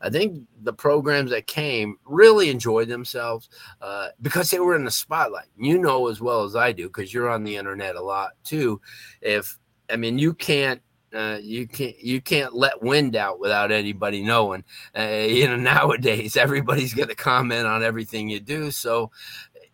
I 0.00 0.10
think 0.10 0.42
the 0.62 0.72
programs 0.72 1.30
that 1.30 1.46
came 1.46 1.96
really 2.04 2.50
enjoyed 2.50 2.88
themselves 2.88 3.48
uh, 3.80 4.08
because 4.20 4.50
they 4.50 4.58
were 4.58 4.76
in 4.76 4.84
the 4.84 4.90
spotlight. 4.90 5.46
You 5.56 5.78
know 5.78 6.08
as 6.08 6.20
well 6.20 6.44
as 6.44 6.54
I 6.54 6.72
do 6.72 6.88
because 6.88 7.14
you're 7.14 7.30
on 7.30 7.42
the 7.42 7.56
internet 7.56 7.96
a 7.96 8.02
lot 8.02 8.32
too. 8.42 8.82
If 9.22 9.58
I 9.90 9.96
mean, 9.96 10.18
you 10.18 10.34
can't 10.34 10.82
uh, 11.14 11.38
you 11.40 11.66
can't 11.66 11.98
you 12.00 12.20
can't 12.20 12.54
let 12.54 12.82
wind 12.82 13.16
out 13.16 13.38
without 13.38 13.70
anybody 13.70 14.22
knowing. 14.22 14.64
Uh, 14.96 15.26
you 15.28 15.46
know 15.46 15.56
nowadays 15.74 16.36
everybody's 16.36 16.94
going 16.94 17.08
to 17.08 17.14
comment 17.14 17.66
on 17.66 17.82
everything 17.82 18.28
you 18.28 18.40
do, 18.40 18.70
so 18.70 19.10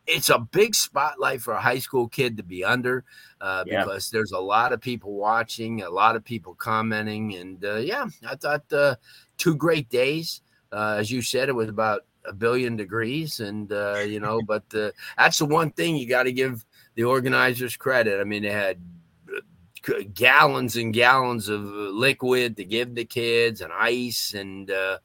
it's 0.06 0.28
a 0.28 0.38
big 0.38 0.74
spotlight 0.74 1.40
for 1.40 1.54
a 1.54 1.60
high 1.60 1.78
school 1.78 2.08
kid 2.08 2.36
to 2.36 2.42
be 2.42 2.64
under 2.64 3.04
uh, 3.40 3.64
yeah. 3.66 3.84
because 3.84 4.10
there's 4.10 4.32
a 4.32 4.38
lot 4.38 4.72
of 4.72 4.80
people 4.80 5.12
watching, 5.14 5.82
a 5.82 5.90
lot 5.90 6.16
of 6.16 6.24
people 6.24 6.54
commenting, 6.54 7.36
and 7.36 7.64
uh, 7.64 7.76
yeah, 7.76 8.06
I 8.28 8.34
thought 8.34 8.72
uh, 8.72 8.96
two 9.38 9.54
great 9.54 9.88
days. 9.88 10.42
Uh, 10.72 10.96
as 10.98 11.10
you 11.10 11.22
said, 11.22 11.48
it 11.48 11.54
was 11.54 11.68
about 11.68 12.02
a 12.24 12.32
billion 12.32 12.76
degrees, 12.76 13.40
and 13.40 13.70
you 14.08 14.20
know, 14.20 14.40
but 14.46 14.64
that's 15.16 15.38
the 15.38 15.46
one 15.46 15.70
thing 15.70 15.96
you 15.96 16.08
got 16.08 16.24
to 16.24 16.32
give 16.32 16.64
the 16.96 17.04
organizers 17.04 17.76
credit. 17.76 18.20
I 18.20 18.24
mean, 18.24 18.42
they 18.42 18.50
had 18.50 18.78
gallons 20.14 20.76
and 20.76 20.92
gallons 20.92 21.48
of 21.48 21.62
liquid 21.62 22.56
to 22.56 22.64
give 22.64 22.94
the 22.94 23.04
kids 23.04 23.60
and 23.60 23.72
ice 23.72 24.34
and 24.34 24.70
uh, 24.70 24.98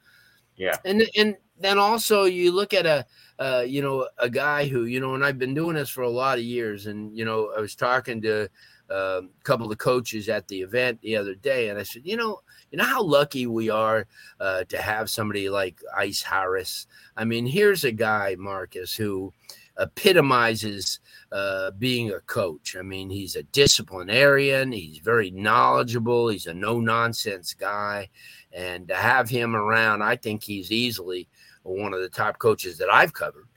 yeah. 0.56 0.76
and 0.84 1.08
and 1.16 1.36
then 1.58 1.78
also 1.78 2.24
you 2.24 2.52
look 2.52 2.74
at 2.74 2.86
a 2.86 3.06
uh, 3.38 3.64
you 3.66 3.82
know 3.82 4.08
a 4.18 4.30
guy 4.30 4.66
who 4.66 4.84
you 4.84 5.00
know 5.00 5.14
and 5.14 5.24
I've 5.24 5.38
been 5.38 5.54
doing 5.54 5.76
this 5.76 5.90
for 5.90 6.02
a 6.02 6.08
lot 6.08 6.38
of 6.38 6.44
years 6.44 6.86
and 6.86 7.16
you 7.16 7.24
know 7.24 7.52
I 7.56 7.60
was 7.60 7.74
talking 7.74 8.22
to 8.22 8.48
uh, 8.90 9.22
a 9.22 9.44
couple 9.44 9.70
of 9.70 9.78
coaches 9.78 10.28
at 10.28 10.46
the 10.48 10.60
event 10.60 11.00
the 11.02 11.16
other 11.16 11.34
day 11.34 11.68
and 11.68 11.78
I 11.78 11.82
said 11.82 12.02
you 12.04 12.16
know 12.16 12.40
you 12.70 12.78
know 12.78 12.84
how 12.84 13.02
lucky 13.02 13.46
we 13.46 13.70
are 13.70 14.06
uh, 14.40 14.64
to 14.64 14.78
have 14.78 15.10
somebody 15.10 15.48
like 15.48 15.80
Ice 15.96 16.22
Harris. 16.22 16.86
I 17.16 17.24
mean 17.24 17.46
here's 17.46 17.84
a 17.84 17.92
guy 17.92 18.36
Marcus 18.38 18.94
who 18.94 19.32
epitomizes 19.78 21.00
uh, 21.32 21.70
being 21.72 22.12
a 22.12 22.20
coach. 22.20 22.76
I 22.78 22.82
mean, 22.82 23.10
he's 23.10 23.36
a 23.36 23.42
disciplinarian, 23.44 24.72
he's 24.72 24.98
very 24.98 25.30
knowledgeable, 25.30 26.28
he's 26.28 26.46
a 26.46 26.54
no 26.54 26.80
nonsense 26.80 27.54
guy. 27.54 28.08
And 28.52 28.88
to 28.88 28.94
have 28.94 29.28
him 29.28 29.54
around, 29.54 30.02
I 30.02 30.16
think 30.16 30.42
he's 30.42 30.72
easily 30.72 31.28
one 31.62 31.92
of 31.92 32.00
the 32.00 32.08
top 32.08 32.38
coaches 32.38 32.78
that 32.78 32.88
I've 32.88 33.12
covered. 33.12 33.48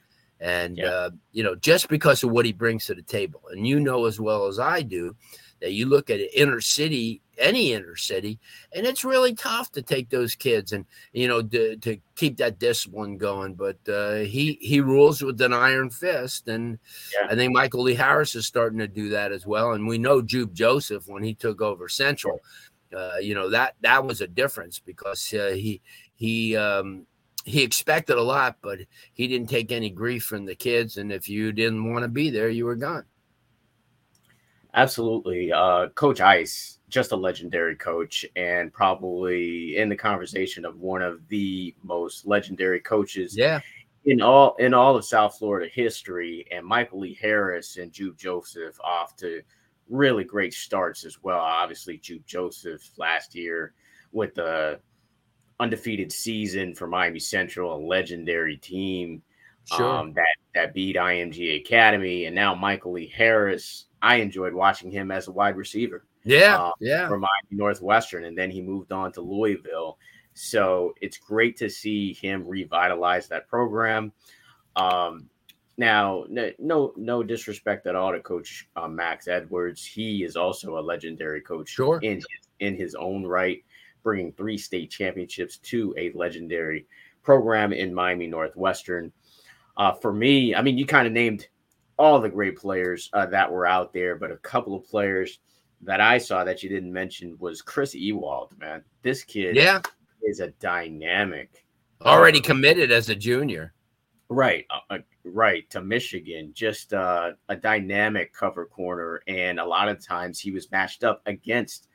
And, 0.41 0.77
yeah. 0.77 0.85
uh, 0.85 1.09
you 1.31 1.43
know, 1.43 1.55
just 1.55 1.89
because 1.89 2.23
of 2.23 2.31
what 2.31 2.45
he 2.45 2.53
brings 2.53 2.85
to 2.85 2.95
the 2.95 3.01
table. 3.01 3.41
And 3.51 3.67
you 3.67 3.79
know 3.79 4.05
as 4.05 4.19
well 4.19 4.47
as 4.47 4.57
I 4.59 4.81
do 4.81 5.15
that 5.62 5.74
you 5.74 5.86
look 5.86 6.10
at 6.10 6.20
inner 6.34 6.62
city 6.62 7.22
any 7.39 7.74
inner 7.74 7.96
city, 7.96 8.39
and 8.74 8.86
it's 8.86 9.04
really 9.04 9.34
tough 9.34 9.72
to 9.72 9.82
take 9.82 10.10
those 10.10 10.36
kids 10.36 10.74
and 10.74 10.86
you 11.13 11.28
know 11.28 11.42
to, 11.42 11.78
to 11.78 11.98
keep 12.16 12.38
that 12.38 12.60
discipline 12.60 13.18
going. 13.18 13.56
But 13.56 13.78
uh, 13.88 14.18
he 14.18 14.58
he 14.62 14.82
rules 14.82 15.22
with 15.22 15.42
an 15.42 15.54
iron 15.54 15.89
fist, 15.89 16.48
and 16.48 16.78
yeah. 17.13 17.28
I 17.30 17.36
think 17.36 17.54
Michael 17.54 17.84
Lee 17.84 17.96
Harris 17.96 18.36
is 18.36 18.46
starting 18.46 18.80
to 18.80 18.88
do 18.88 19.10
that 19.10 19.32
as 19.32 19.46
well. 19.46 19.72
And 19.72 19.88
we 19.88 19.98
know 19.98 20.22
Jube 20.22 20.54
Joseph 20.54 21.08
when 21.08 21.24
he 21.24 21.34
took 21.34 21.62
over 21.62 21.88
Central, 21.89 22.39
uh, 22.96 23.18
you 23.22 23.34
know 23.34 23.50
that 23.50 23.75
that 23.82 24.06
was 24.06 24.22
a 24.22 24.28
difference 24.28 24.80
because 24.80 25.34
uh, 25.34 25.51
he 25.54 25.82
he. 26.16 26.56
Um, 26.56 27.06
he 27.46 27.63
expected 27.63 28.18
a 28.18 28.22
lot, 28.22 28.58
but 28.62 28.80
he 29.13 29.28
didn't 29.28 29.50
take 29.50 29.72
any 29.72 29.89
grief 29.89 30.24
from 30.24 30.46
the 30.46 30.54
kids. 30.54 30.98
And 30.98 31.12
if 31.12 31.30
you 31.30 31.51
didn't 31.54 31.89
want 31.89 32.04
to 32.04 32.10
be 32.10 32.30
there, 32.30 32.50
you 32.50 32.66
were 32.66 32.75
gone. 32.75 33.06
Absolutely. 34.73 35.51
Uh, 35.51 35.89
coach 35.89 36.21
Ice 36.21 36.79
just 36.89 37.11
a 37.11 37.15
legendary 37.15 37.75
coach 37.75 38.25
and 38.35 38.73
probably 38.73 39.77
in 39.77 39.89
the 39.89 39.95
conversation 39.95 40.65
of 40.65 40.79
one 40.79 41.01
of 41.01 41.25
the 41.29 41.73
most 41.83 42.25
legendary 42.25 42.79
coaches 42.79 43.38
yeah 43.38 43.59
in 44.05 44.21
all 44.21 44.55
in 44.55 44.73
all 44.73 44.95
of 44.95 45.05
South 45.05 45.38
Florida 45.38 45.69
history 45.71 46.45
and 46.51 46.65
Michael 46.65 46.99
Lee 46.99 47.17
Harris 47.21 47.77
and 47.77 47.91
Jube 47.91 48.17
Joseph 48.17 48.79
off 48.81 49.15
to 49.17 49.41
really 49.89 50.23
great 50.23 50.53
starts 50.53 51.05
as 51.05 51.21
well 51.21 51.39
obviously 51.39 51.97
Jube 51.97 52.25
Joseph 52.25 52.81
last 52.97 53.35
year 53.35 53.73
with 54.11 54.33
the 54.35 54.79
undefeated 55.59 56.11
season 56.11 56.73
for 56.73 56.88
Miami 56.88 57.19
Central 57.19 57.75
a 57.75 57.79
legendary 57.79 58.57
team 58.57 59.21
sure. 59.65 59.85
um, 59.85 60.13
that 60.13 60.35
that 60.56 60.74
beat 60.74 60.96
IMG 60.96 61.62
Academy 61.62 62.25
and 62.25 62.36
now 62.36 62.56
Michael 62.56 62.94
Lee 62.94 63.12
Harris 63.15 63.86
I 64.01 64.18
enjoyed 64.18 64.53
watching 64.53 64.91
him 64.91 65.12
as 65.12 65.27
a 65.27 65.32
wide 65.32 65.58
receiver 65.58 66.06
yeah, 66.24 66.58
um, 66.58 66.72
yeah. 66.79 67.08
For 67.08 67.18
Miami 67.18 67.29
Northwestern, 67.51 68.25
and 68.25 68.38
then 68.38 68.51
he 68.51 68.62
moved 68.62 68.91
on 68.91 69.12
to 69.13 69.22
Louisville. 69.22 69.98
So 70.34 70.94
it's 71.01 71.18
great 71.18 71.58
to 71.58 71.70
see 71.70 72.13
him 72.13 72.48
revitalize 72.48 73.27
that 73.27 73.48
program. 73.48 74.12
Um, 74.75 75.29
now, 75.77 76.25
no, 76.29 76.94
no 76.98 77.24
disrespect 77.24 77.88
at 77.88 77.96
all 77.96 78.12
to 78.12 78.20
Coach 78.20 78.68
uh, 78.75 78.88
Max 78.88 79.27
Edwards. 79.27 79.86
He 79.86 80.24
is 80.24 80.36
also 80.36 80.77
a 80.77 80.82
legendary 80.82 81.41
coach 81.41 81.70
sure. 81.70 82.00
in 82.01 82.18
his, 82.18 82.25
in 82.60 82.75
his 82.75 82.96
own 82.96 83.25
right, 83.25 83.63
bringing 84.03 84.34
three 84.34 84.58
state 84.58 84.91
championships 84.91 85.58
to 85.58 85.96
a 85.98 86.12
legendary 86.13 86.86
program 87.24 87.72
in 87.72 87.94
Miami 87.94 88.27
Northwestern. 88.27 89.12
Uh, 89.79 89.93
for 89.93 90.13
me, 90.13 90.53
I 90.53 90.62
mean, 90.62 90.77
you 90.77 90.86
kind 90.86 91.07
of 91.07 91.13
named 91.13 91.48
all 91.98 92.19
the 92.19 92.29
great 92.29 92.57
players 92.57 93.09
uh, 93.13 93.25
that 93.27 93.50
were 93.50 93.65
out 93.65 93.93
there, 93.93 94.17
but 94.17 94.29
a 94.29 94.38
couple 94.38 94.75
of 94.75 94.86
players 94.86 95.39
that 95.81 96.01
I 96.01 96.17
saw 96.17 96.43
that 96.43 96.62
you 96.62 96.69
didn't 96.69 96.91
mention 96.91 97.38
was 97.39 97.62
Chris 97.62 97.95
Ewald, 97.95 98.53
man. 98.59 98.83
This 99.03 99.24
kid 99.24 99.55
yeah. 99.55 99.81
is 100.21 100.41
a 100.41 100.50
dynamic. 100.59 101.65
Already 102.01 102.39
um, 102.39 102.43
committed 102.43 102.91
as 102.91 103.07
a 103.07 103.15
junior. 103.15 103.74
Right, 104.27 104.65
uh, 104.69 104.95
uh, 104.95 104.98
right 105.24 105.69
to 105.69 105.81
Michigan. 105.81 106.51
Just 106.53 106.93
uh, 106.93 107.31
a 107.48 107.55
dynamic 107.55 108.33
cover 108.33 108.65
corner, 108.65 109.21
and 109.27 109.62
a 109.62 109.65
lot 109.65 109.88
of 109.88 110.05
times 110.05 110.39
he 110.39 110.51
was 110.51 110.69
matched 110.71 111.05
up 111.05 111.21
against 111.25 111.88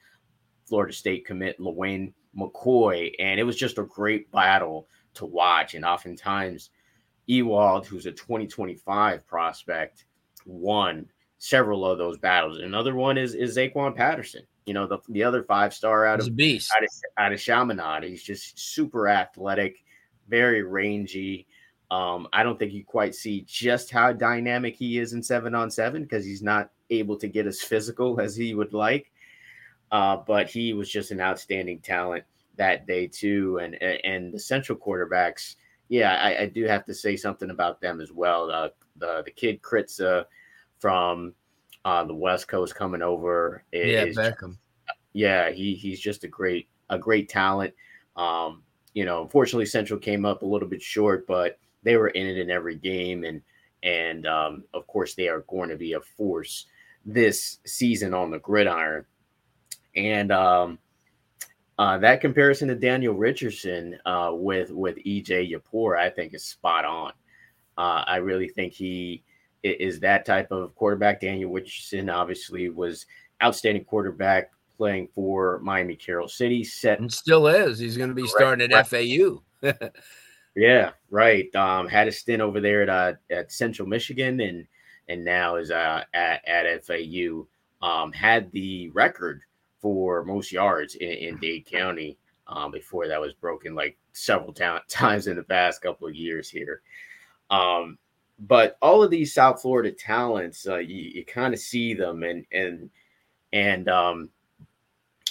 Florida 0.66 0.94
State 0.94 1.26
commit 1.26 1.60
Lawayne 1.60 2.14
McCoy, 2.36 3.12
and 3.18 3.38
it 3.38 3.44
was 3.44 3.56
just 3.56 3.78
a 3.78 3.84
great 3.84 4.30
battle 4.32 4.88
to 5.14 5.26
watch. 5.26 5.74
And 5.74 5.84
oftentimes, 5.84 6.70
Ewald, 7.26 7.86
who's 7.86 8.06
a 8.06 8.12
2025 8.12 9.26
prospect, 9.26 10.04
won 10.46 11.06
several 11.38 11.84
of 11.84 11.98
those 11.98 12.18
battles. 12.18 12.58
Another 12.58 12.94
one 12.94 13.18
is 13.18 13.34
is 13.34 13.56
Zaquan 13.56 13.94
Patterson. 13.94 14.42
You 14.66 14.72
know, 14.72 14.86
the, 14.86 14.98
the 15.10 15.22
other 15.22 15.42
five 15.42 15.74
star 15.74 16.06
out 16.06 16.20
of 16.20 16.34
beast 16.34 16.72
out 16.76 16.82
of, 16.82 16.90
out 17.18 17.32
of 17.32 17.40
Chaminade. 17.40 18.04
He's 18.04 18.22
just 18.22 18.58
super 18.58 19.08
athletic, 19.08 19.84
very 20.28 20.62
rangy. 20.62 21.46
Um, 21.90 22.26
I 22.32 22.42
don't 22.42 22.58
think 22.58 22.72
you 22.72 22.82
quite 22.84 23.14
see 23.14 23.44
just 23.46 23.90
how 23.90 24.12
dynamic 24.12 24.74
he 24.74 24.98
is 24.98 25.12
in 25.12 25.22
seven 25.22 25.54
on 25.54 25.70
seven 25.70 26.02
because 26.02 26.24
he's 26.24 26.42
not 26.42 26.70
able 26.88 27.16
to 27.18 27.28
get 27.28 27.46
as 27.46 27.60
physical 27.60 28.20
as 28.20 28.34
he 28.34 28.54
would 28.54 28.72
like. 28.72 29.12
Uh, 29.92 30.16
but 30.16 30.48
he 30.48 30.72
was 30.72 30.90
just 30.90 31.10
an 31.10 31.20
outstanding 31.20 31.78
talent 31.80 32.24
that 32.56 32.86
day 32.86 33.06
too, 33.06 33.58
and 33.58 33.74
and 33.82 34.32
the 34.32 34.40
Central 34.40 34.78
quarterbacks. 34.78 35.56
Yeah, 35.88 36.14
I, 36.14 36.42
I 36.42 36.46
do 36.46 36.64
have 36.64 36.84
to 36.86 36.94
say 36.94 37.16
something 37.16 37.50
about 37.50 37.80
them 37.80 38.00
as 38.00 38.10
well. 38.10 38.50
Uh, 38.50 38.68
the 38.96 39.22
the 39.24 39.30
kid 39.30 39.62
Kritza 39.62 40.24
from 40.78 41.34
uh, 41.84 42.04
the 42.04 42.14
West 42.14 42.48
Coast 42.48 42.74
coming 42.74 43.02
over. 43.02 43.64
Is, 43.72 44.16
yeah, 44.16 44.30
Beckham. 44.30 44.56
Yeah, 45.12 45.50
he 45.50 45.74
he's 45.74 46.00
just 46.00 46.24
a 46.24 46.28
great 46.28 46.68
a 46.90 46.98
great 46.98 47.28
talent. 47.28 47.74
Um, 48.16 48.62
you 48.94 49.04
know, 49.04 49.22
unfortunately, 49.22 49.66
Central 49.66 49.98
came 49.98 50.24
up 50.24 50.42
a 50.42 50.46
little 50.46 50.68
bit 50.68 50.82
short, 50.82 51.26
but 51.26 51.58
they 51.82 51.96
were 51.96 52.08
in 52.08 52.26
it 52.26 52.38
in 52.38 52.50
every 52.50 52.76
game, 52.76 53.24
and 53.24 53.42
and 53.82 54.26
um, 54.26 54.64
of 54.72 54.86
course 54.86 55.14
they 55.14 55.28
are 55.28 55.40
going 55.42 55.68
to 55.68 55.76
be 55.76 55.92
a 55.92 56.00
force 56.00 56.66
this 57.04 57.58
season 57.66 58.14
on 58.14 58.30
the 58.30 58.38
gridiron. 58.38 59.04
And 59.94 60.32
um, 60.32 60.78
uh, 61.78 61.98
that 61.98 62.20
comparison 62.20 62.68
to 62.68 62.74
Daniel 62.74 63.14
Richardson 63.14 63.98
uh, 64.06 64.30
with 64.32 64.70
with 64.70 64.96
EJ 65.04 65.52
Yapor, 65.52 65.98
I 65.98 66.08
think, 66.08 66.34
is 66.34 66.44
spot 66.44 66.84
on. 66.84 67.12
Uh, 67.76 68.04
I 68.06 68.16
really 68.16 68.48
think 68.48 68.72
he 68.72 69.24
is 69.64 69.98
that 70.00 70.24
type 70.24 70.52
of 70.52 70.74
quarterback. 70.76 71.20
Daniel 71.20 71.50
Richardson 71.50 72.08
obviously 72.10 72.68
was 72.68 73.06
outstanding 73.42 73.84
quarterback 73.84 74.52
playing 74.76 75.08
for 75.14 75.58
Miami 75.60 75.96
Carol 75.96 76.28
City. 76.28 76.62
Set 76.62 77.00
and 77.00 77.12
still 77.12 77.48
is. 77.48 77.78
He's 77.78 77.96
going 77.96 78.10
to 78.10 78.14
be 78.14 78.26
starting 78.26 78.70
at 78.70 78.86
FAU. 78.86 79.42
yeah, 80.54 80.90
right. 81.10 81.52
Um, 81.56 81.88
had 81.88 82.06
a 82.06 82.12
stint 82.12 82.40
over 82.42 82.60
there 82.60 82.82
at 82.82 82.88
uh, 82.88 83.14
at 83.30 83.50
Central 83.50 83.88
Michigan, 83.88 84.40
and 84.40 84.66
and 85.08 85.24
now 85.24 85.56
is 85.56 85.72
uh, 85.72 86.04
at 86.14 86.46
at 86.46 86.84
FAU. 86.84 87.46
Um, 87.82 88.12
had 88.12 88.50
the 88.52 88.90
record 88.90 89.42
for 89.84 90.24
most 90.24 90.50
yards 90.50 90.94
in, 90.94 91.10
in 91.10 91.36
Dade 91.36 91.66
County. 91.66 92.16
Um, 92.46 92.70
before 92.70 93.06
that 93.08 93.20
was 93.20 93.32
broken 93.34 93.74
like 93.74 93.96
several 94.12 94.52
ta- 94.52 94.82
times 94.88 95.26
in 95.26 95.36
the 95.36 95.42
past 95.42 95.82
couple 95.82 96.08
of 96.08 96.14
years 96.14 96.48
here. 96.48 96.80
Um, 97.50 97.98
but 98.38 98.78
all 98.80 99.02
of 99.02 99.10
these 99.10 99.34
South 99.34 99.60
Florida 99.60 99.92
talents, 99.92 100.66
uh, 100.66 100.78
you, 100.78 100.96
you 100.96 101.24
kind 101.26 101.52
of 101.52 101.60
see 101.60 101.92
them, 101.92 102.22
and 102.22 102.46
and 102.50 102.90
and 103.52 103.88
um, 103.90 104.30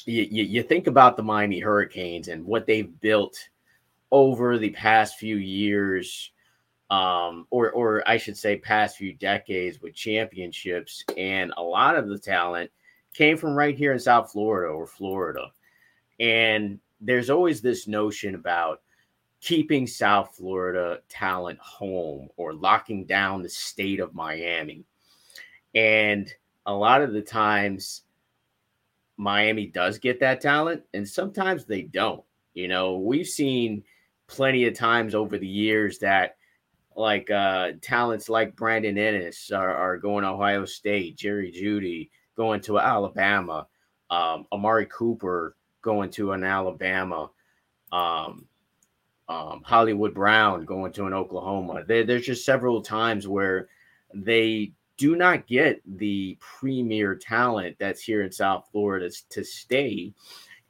you, 0.05 0.23
you, 0.23 0.63
think 0.63 0.85
about 0.85 1.17
the 1.17 1.23
Miami 1.23 1.59
Hurricanes 1.59 2.27
and 2.27 2.45
what 2.45 2.67
they've 2.67 2.99
built 3.01 3.37
over 4.11 4.57
the 4.57 4.69
past 4.69 5.17
few 5.17 5.37
years, 5.37 6.31
um, 6.91 7.47
or 7.49 7.71
or 7.71 8.07
I 8.07 8.17
should 8.17 8.37
say, 8.37 8.57
past 8.57 8.97
few 8.97 9.13
decades 9.13 9.81
with 9.81 9.95
championships, 9.95 11.03
and 11.17 11.53
a 11.57 11.63
lot 11.63 11.97
of 11.97 12.07
the 12.07 12.19
talent 12.19 12.71
came 13.13 13.37
from 13.37 13.55
right 13.55 13.75
here 13.75 13.93
in 13.93 13.99
South 13.99 14.31
Florida 14.31 14.71
or 14.71 14.87
Florida, 14.87 15.51
and 16.19 16.79
there's 17.01 17.29
always 17.29 17.61
this 17.61 17.87
notion 17.87 18.35
about 18.35 18.81
keeping 19.41 19.85
South 19.85 20.35
Florida 20.35 21.01
talent 21.09 21.59
home 21.59 22.29
or 22.37 22.53
locking 22.53 23.05
down 23.05 23.41
the 23.41 23.49
state 23.49 23.99
of 23.99 24.15
Miami. 24.15 24.85
And 25.75 26.33
a 26.65 26.73
lot 26.73 27.01
of 27.01 27.11
the 27.11 27.21
times, 27.21 28.03
Miami 29.17 29.67
does 29.67 29.97
get 29.97 30.19
that 30.21 30.39
talent, 30.39 30.83
and 30.93 31.07
sometimes 31.07 31.65
they 31.65 31.81
don't. 31.81 32.23
You 32.53 32.67
know, 32.67 32.97
we've 32.97 33.27
seen 33.27 33.83
plenty 34.27 34.65
of 34.65 34.75
times 34.75 35.13
over 35.13 35.37
the 35.37 35.47
years 35.47 35.99
that 35.99 36.37
like 36.95 37.29
uh 37.31 37.71
talents 37.81 38.29
like 38.29 38.55
Brandon 38.55 38.95
Inniss 38.95 39.51
are, 39.51 39.75
are 39.75 39.97
going 39.97 40.23
to 40.23 40.29
Ohio 40.29 40.63
State, 40.63 41.17
Jerry 41.17 41.51
Jeudy 41.51 42.09
going 42.35 42.61
to 42.61 42.79
Alabama, 42.79 43.67
um, 44.09 44.45
Amari 44.51 44.87
Cooper 44.87 45.55
going 45.81 46.09
to 46.11 46.31
an 46.31 46.43
Alabama. 46.43 47.29
Um, 47.91 48.47
um, 49.29 49.61
Hollywood 49.63 50.13
Brown 50.13 50.65
going 50.65 50.91
to 50.93 51.05
an 51.05 51.13
Oklahoma. 51.13 51.83
There, 51.87 52.03
there's 52.03 52.25
just 52.25 52.45
several 52.45 52.81
times 52.81 53.27
where 53.27 53.69
they 54.13 54.73
do 54.97 55.15
not 55.15 55.47
get 55.47 55.81
the 55.97 56.37
premier 56.39 57.15
talent 57.15 57.77
that's 57.79 58.01
here 58.01 58.23
in 58.23 58.31
South 58.31 58.67
Florida 58.71 59.09
to 59.29 59.43
stay 59.43 60.13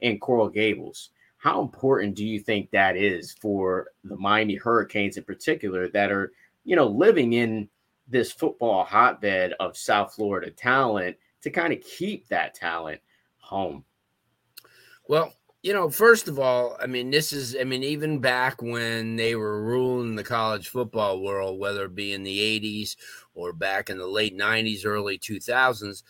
in 0.01 0.19
Coral 0.19 0.49
Gables. 0.49 1.09
How 1.37 1.61
important 1.61 2.15
do 2.15 2.25
you 2.25 2.39
think 2.39 2.71
that 2.71 2.95
is 2.95 3.33
for 3.33 3.87
the 4.03 4.15
Miami 4.15 4.55
Hurricanes 4.55 5.17
in 5.17 5.23
particular 5.23 5.89
that 5.89 6.11
are, 6.11 6.31
you 6.63 6.75
know, 6.75 6.87
living 6.87 7.33
in 7.33 7.67
this 8.07 8.31
football 8.31 8.85
hotbed 8.85 9.53
of 9.59 9.75
South 9.75 10.13
Florida 10.13 10.51
talent 10.51 11.17
to 11.43 11.49
kind 11.49 11.73
of 11.73 11.81
keep 11.81 12.27
that 12.29 12.53
talent 12.53 13.01
home? 13.37 13.85
Well, 15.07 15.33
you 15.63 15.71
know, 15.71 15.89
first 15.89 16.27
of 16.27 16.39
all, 16.39 16.75
I 16.81 16.87
mean, 16.87 17.09
this 17.09 17.31
is, 17.31 17.55
I 17.59 17.63
mean, 17.63 17.83
even 17.83 18.19
back 18.19 18.61
when 18.61 19.15
they 19.15 19.35
were 19.35 19.63
ruling 19.63 20.15
the 20.15 20.23
college 20.23 20.67
football 20.67 21.21
world, 21.21 21.57
whether 21.57 21.85
it 21.85 21.95
be 21.95 22.11
in 22.11 22.23
the 22.23 22.37
80s 22.59 22.97
or 23.33 23.53
back 23.53 23.89
in 23.89 23.97
the 23.97 24.07
late 24.07 24.37
90s, 24.37 24.85
early 24.85 25.17
2000s, 25.17 26.03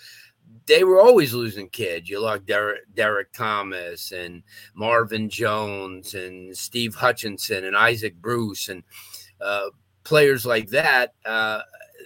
they 0.65 0.83
were 0.83 0.99
always 0.99 1.33
losing 1.33 1.69
kids. 1.69 2.09
You 2.09 2.19
look 2.19 2.45
Derek, 2.45 2.81
Derrick 2.95 3.31
Thomas 3.31 4.11
and 4.11 4.41
Marvin 4.73 5.29
Jones 5.29 6.15
and 6.15 6.55
Steve 6.57 6.95
Hutchinson 6.95 7.65
and 7.65 7.77
Isaac 7.77 8.15
Bruce 8.15 8.69
and 8.69 8.83
uh, 9.39 9.69
players 10.03 10.45
like 10.45 10.69
that. 10.69 11.13
Uh, 11.25 11.61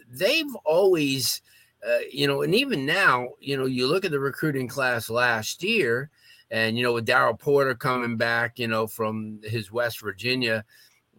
they've 0.09 0.53
always, 0.65 1.41
uh, 1.87 1.99
you 2.11 2.27
know, 2.27 2.41
and 2.41 2.53
even 2.53 2.85
now, 2.85 3.29
you 3.39 3.55
know, 3.55 3.65
you 3.65 3.87
look 3.87 4.03
at 4.03 4.11
the 4.11 4.19
recruiting 4.19 4.67
class 4.67 5.09
last 5.09 5.63
year 5.63 6.09
and, 6.51 6.77
you 6.77 6.83
know, 6.83 6.93
with 6.93 7.07
Daryl 7.07 7.37
Porter 7.37 7.75
coming 7.75 8.17
back, 8.17 8.59
you 8.59 8.67
know, 8.67 8.87
from 8.87 9.39
his 9.43 9.71
West 9.71 10.01
Virginia 10.01 10.65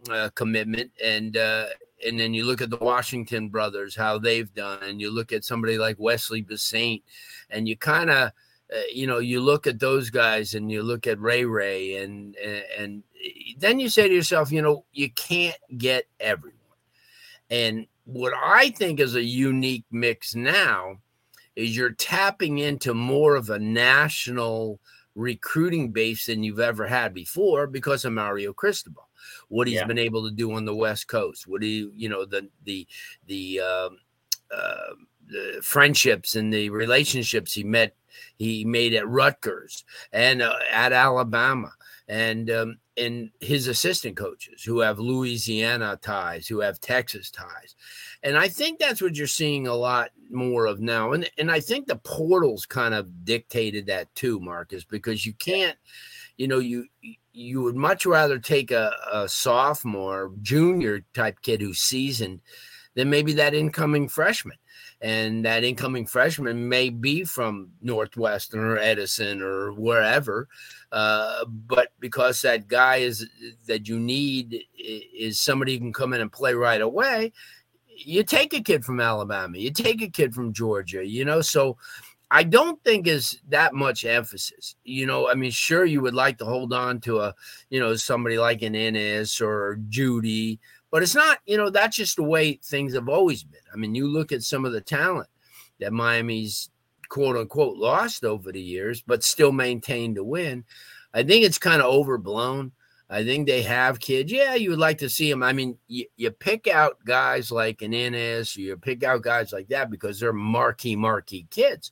uh, 0.09 0.29
commitment, 0.35 0.91
and 1.03 1.35
uh, 1.37 1.65
and 2.05 2.19
then 2.19 2.33
you 2.33 2.45
look 2.45 2.61
at 2.61 2.69
the 2.69 2.77
Washington 2.77 3.49
brothers, 3.49 3.95
how 3.95 4.17
they've 4.17 4.53
done, 4.53 4.81
and 4.83 5.01
you 5.01 5.11
look 5.11 5.33
at 5.33 5.43
somebody 5.43 5.77
like 5.77 5.97
Wesley 5.99 6.43
Bissainthe, 6.43 7.03
and 7.49 7.67
you 7.67 7.75
kind 7.75 8.09
of, 8.09 8.31
uh, 8.73 8.81
you 8.93 9.05
know, 9.07 9.19
you 9.19 9.41
look 9.41 9.67
at 9.67 9.79
those 9.79 10.09
guys, 10.09 10.53
and 10.53 10.71
you 10.71 10.83
look 10.83 11.05
at 11.07 11.19
Ray 11.19 11.45
Ray, 11.45 11.97
and, 11.97 12.35
and 12.37 12.63
and 12.77 13.03
then 13.57 13.79
you 13.79 13.89
say 13.89 14.07
to 14.07 14.13
yourself, 14.13 14.51
you 14.51 14.61
know, 14.61 14.85
you 14.93 15.09
can't 15.11 15.57
get 15.77 16.05
everyone, 16.19 16.55
and 17.49 17.87
what 18.11 18.33
I 18.35 18.71
think 18.71 18.99
is 18.99 19.15
a 19.15 19.23
unique 19.23 19.85
mix 19.91 20.35
now 20.35 20.97
is 21.55 21.75
you're 21.75 21.91
tapping 21.91 22.59
into 22.59 22.93
more 22.93 23.35
of 23.35 23.49
a 23.49 23.59
national 23.59 24.79
recruiting 25.15 25.91
base 25.91 26.25
than 26.25 26.43
you've 26.43 26.59
ever 26.59 26.87
had 26.87 27.13
before 27.13 27.67
because 27.67 28.05
of 28.05 28.13
Mario 28.13 28.53
Cristobal. 28.53 29.07
What 29.49 29.67
he's 29.67 29.75
yeah. 29.75 29.85
been 29.85 29.99
able 29.99 30.23
to 30.27 30.33
do 30.33 30.53
on 30.53 30.65
the 30.65 30.75
West 30.75 31.07
Coast, 31.07 31.47
what 31.47 31.61
he, 31.61 31.89
you 31.93 32.09
know, 32.09 32.25
the 32.25 32.49
the 32.63 32.87
the, 33.27 33.59
um, 33.59 33.97
uh, 34.55 34.93
the 35.27 35.59
friendships 35.61 36.35
and 36.35 36.51
the 36.51 36.69
relationships 36.69 37.53
he 37.53 37.63
met, 37.63 37.95
he 38.37 38.65
made 38.65 38.93
at 38.93 39.07
Rutgers 39.07 39.83
and 40.13 40.41
uh, 40.41 40.55
at 40.71 40.93
Alabama, 40.93 41.73
and 42.07 42.49
um, 42.49 42.77
and 42.99 43.31
his 43.39 43.67
assistant 43.67 44.17
coaches 44.17 44.63
who 44.63 44.79
have 44.79 44.99
Louisiana 44.99 45.97
ties, 46.01 46.47
who 46.47 46.59
have 46.59 46.79
Texas 46.79 47.31
ties, 47.31 47.75
and 48.23 48.37
I 48.37 48.47
think 48.47 48.79
that's 48.79 49.01
what 49.01 49.15
you're 49.15 49.27
seeing 49.27 49.67
a 49.67 49.73
lot 49.73 50.11
more 50.29 50.65
of 50.65 50.79
now. 50.79 51.13
And 51.13 51.29
and 51.37 51.49
I 51.51 51.59
think 51.59 51.87
the 51.87 51.95
portals 51.95 52.65
kind 52.65 52.93
of 52.93 53.25
dictated 53.25 53.85
that 53.87 54.13
too, 54.15 54.39
Marcus, 54.39 54.83
because 54.83 55.25
you 55.25 55.33
can't, 55.33 55.77
you 56.37 56.47
know, 56.47 56.59
you 56.59 56.85
you 57.31 57.61
would 57.61 57.75
much 57.75 58.05
rather 58.05 58.37
take 58.37 58.71
a, 58.71 58.91
a 59.11 59.29
sophomore, 59.29 60.31
junior 60.41 61.05
type 61.13 61.41
kid 61.41 61.61
who's 61.61 61.79
seasoned 61.79 62.41
than 62.95 63.09
maybe 63.09 63.33
that 63.33 63.53
incoming 63.53 64.09
freshman. 64.09 64.57
And 65.01 65.45
that 65.45 65.63
incoming 65.63 66.05
freshman 66.05 66.67
may 66.67 66.89
be 66.89 67.23
from 67.23 67.69
Northwestern 67.81 68.59
or 68.59 68.77
Edison 68.77 69.41
or 69.41 69.71
wherever. 69.71 70.47
Uh, 70.91 71.45
but 71.45 71.89
because 71.99 72.41
that 72.41 72.67
guy 72.67 72.97
is 72.97 73.25
that 73.67 73.87
you 73.87 73.97
need 73.97 74.63
is 74.77 75.39
somebody 75.39 75.73
who 75.73 75.79
can 75.79 75.93
come 75.93 76.13
in 76.13 76.21
and 76.21 76.31
play 76.31 76.53
right 76.53 76.81
away, 76.81 77.31
you 77.87 78.23
take 78.23 78.53
a 78.53 78.61
kid 78.61 78.83
from 78.83 78.99
Alabama, 78.99 79.57
you 79.57 79.71
take 79.71 80.01
a 80.01 80.09
kid 80.09 80.33
from 80.33 80.53
Georgia, 80.53 81.05
you 81.05 81.23
know, 81.25 81.41
so 81.41 81.77
I 82.31 82.43
don't 82.43 82.81
think 82.83 83.07
is 83.07 83.39
that 83.49 83.73
much 83.73 84.05
emphasis. 84.05 84.75
You 84.83 85.05
know, 85.05 85.29
I 85.29 85.33
mean, 85.33 85.51
sure, 85.51 85.85
you 85.85 86.01
would 86.01 86.13
like 86.13 86.37
to 86.39 86.45
hold 86.45 86.73
on 86.73 86.99
to 87.01 87.21
a, 87.21 87.35
you 87.69 87.79
know, 87.79 87.95
somebody 87.95 88.37
like 88.37 88.61
an 88.61 88.73
Inniss 88.73 89.41
or 89.41 89.79
Jeudy, 89.89 90.59
but 90.91 91.03
it's 91.03 91.15
not, 91.15 91.39
you 91.45 91.57
know, 91.57 91.69
that's 91.69 91.97
just 91.97 92.15
the 92.15 92.23
way 92.23 92.59
things 92.63 92.93
have 92.93 93.09
always 93.09 93.43
been. 93.43 93.61
I 93.73 93.77
mean, 93.77 93.95
you 93.95 94.07
look 94.07 94.31
at 94.31 94.43
some 94.43 94.65
of 94.65 94.71
the 94.71 94.81
talent 94.81 95.29
that 95.79 95.93
Miami's 95.93 96.69
quote 97.09 97.37
unquote 97.37 97.77
lost 97.77 98.23
over 98.23 98.51
the 98.51 98.61
years, 98.61 99.01
but 99.01 99.23
still 99.23 99.51
maintained 99.51 100.15
to 100.15 100.23
win. 100.23 100.63
I 101.13 101.23
think 101.23 101.45
it's 101.45 101.57
kind 101.57 101.81
of 101.81 101.91
overblown. 101.91 102.71
I 103.09 103.23
think 103.23 103.47
they 103.47 103.63
have 103.63 103.99
kids. 103.99 104.31
Yeah, 104.31 104.53
you 104.53 104.69
would 104.69 104.79
like 104.79 104.99
to 104.99 105.09
see 105.09 105.29
them. 105.29 105.41
I 105.41 105.51
mean, 105.51 105.79
you, 105.87 106.05
you 106.15 106.29
pick 106.29 106.67
out 106.67 107.03
guys 107.05 107.51
like 107.51 107.81
an 107.81 107.91
Inniss, 107.91 108.55
you 108.55 108.77
pick 108.77 109.03
out 109.03 109.23
guys 109.23 109.51
like 109.51 109.67
that 109.69 109.89
because 109.89 110.19
they're 110.19 110.31
marquee, 110.31 110.95
marquee 110.95 111.47
kids. 111.49 111.91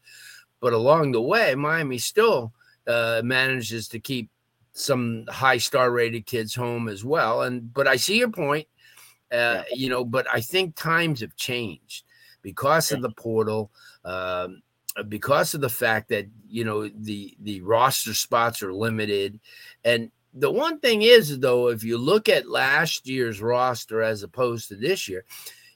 But 0.60 0.73
along 0.73 1.12
the 1.12 1.21
way, 1.21 1.55
Miami 1.55 1.97
still 1.97 2.53
uh, 2.86 3.21
manages 3.23 3.88
to 3.89 3.99
keep 3.99 4.29
some 4.73 5.25
high 5.27 5.57
star 5.57 5.91
rated 5.91 6.27
kids 6.27 6.53
home 6.53 6.88
as 6.88 7.03
well. 7.03 7.41
And 7.41 7.73
but 7.73 7.88
I 7.88 7.95
see 7.95 8.19
your 8.19 8.29
point. 8.29 8.67
Uh, 9.31 9.63
you 9.73 9.89
know, 9.89 10.05
but 10.05 10.25
I 10.33 10.41
think 10.41 10.75
times 10.75 11.21
have 11.21 11.35
changed 11.35 12.03
because 12.41 12.91
of 12.91 13.01
the 13.01 13.09
portal, 13.11 13.71
um, 14.05 14.61
because 15.09 15.53
of 15.53 15.61
the 15.61 15.69
fact 15.69 16.09
that 16.09 16.27
you 16.47 16.63
know 16.63 16.87
the 16.87 17.35
the 17.41 17.61
roster 17.61 18.13
spots 18.13 18.63
are 18.63 18.73
limited, 18.73 19.39
and 19.83 20.11
the 20.33 20.51
one 20.51 20.79
thing 20.79 21.01
is 21.01 21.39
though, 21.39 21.67
if 21.67 21.83
you 21.83 21.97
look 21.97 22.29
at 22.29 22.49
last 22.49 23.07
year's 23.07 23.41
roster 23.41 24.01
as 24.01 24.23
opposed 24.23 24.69
to 24.69 24.75
this 24.75 25.09
year, 25.09 25.25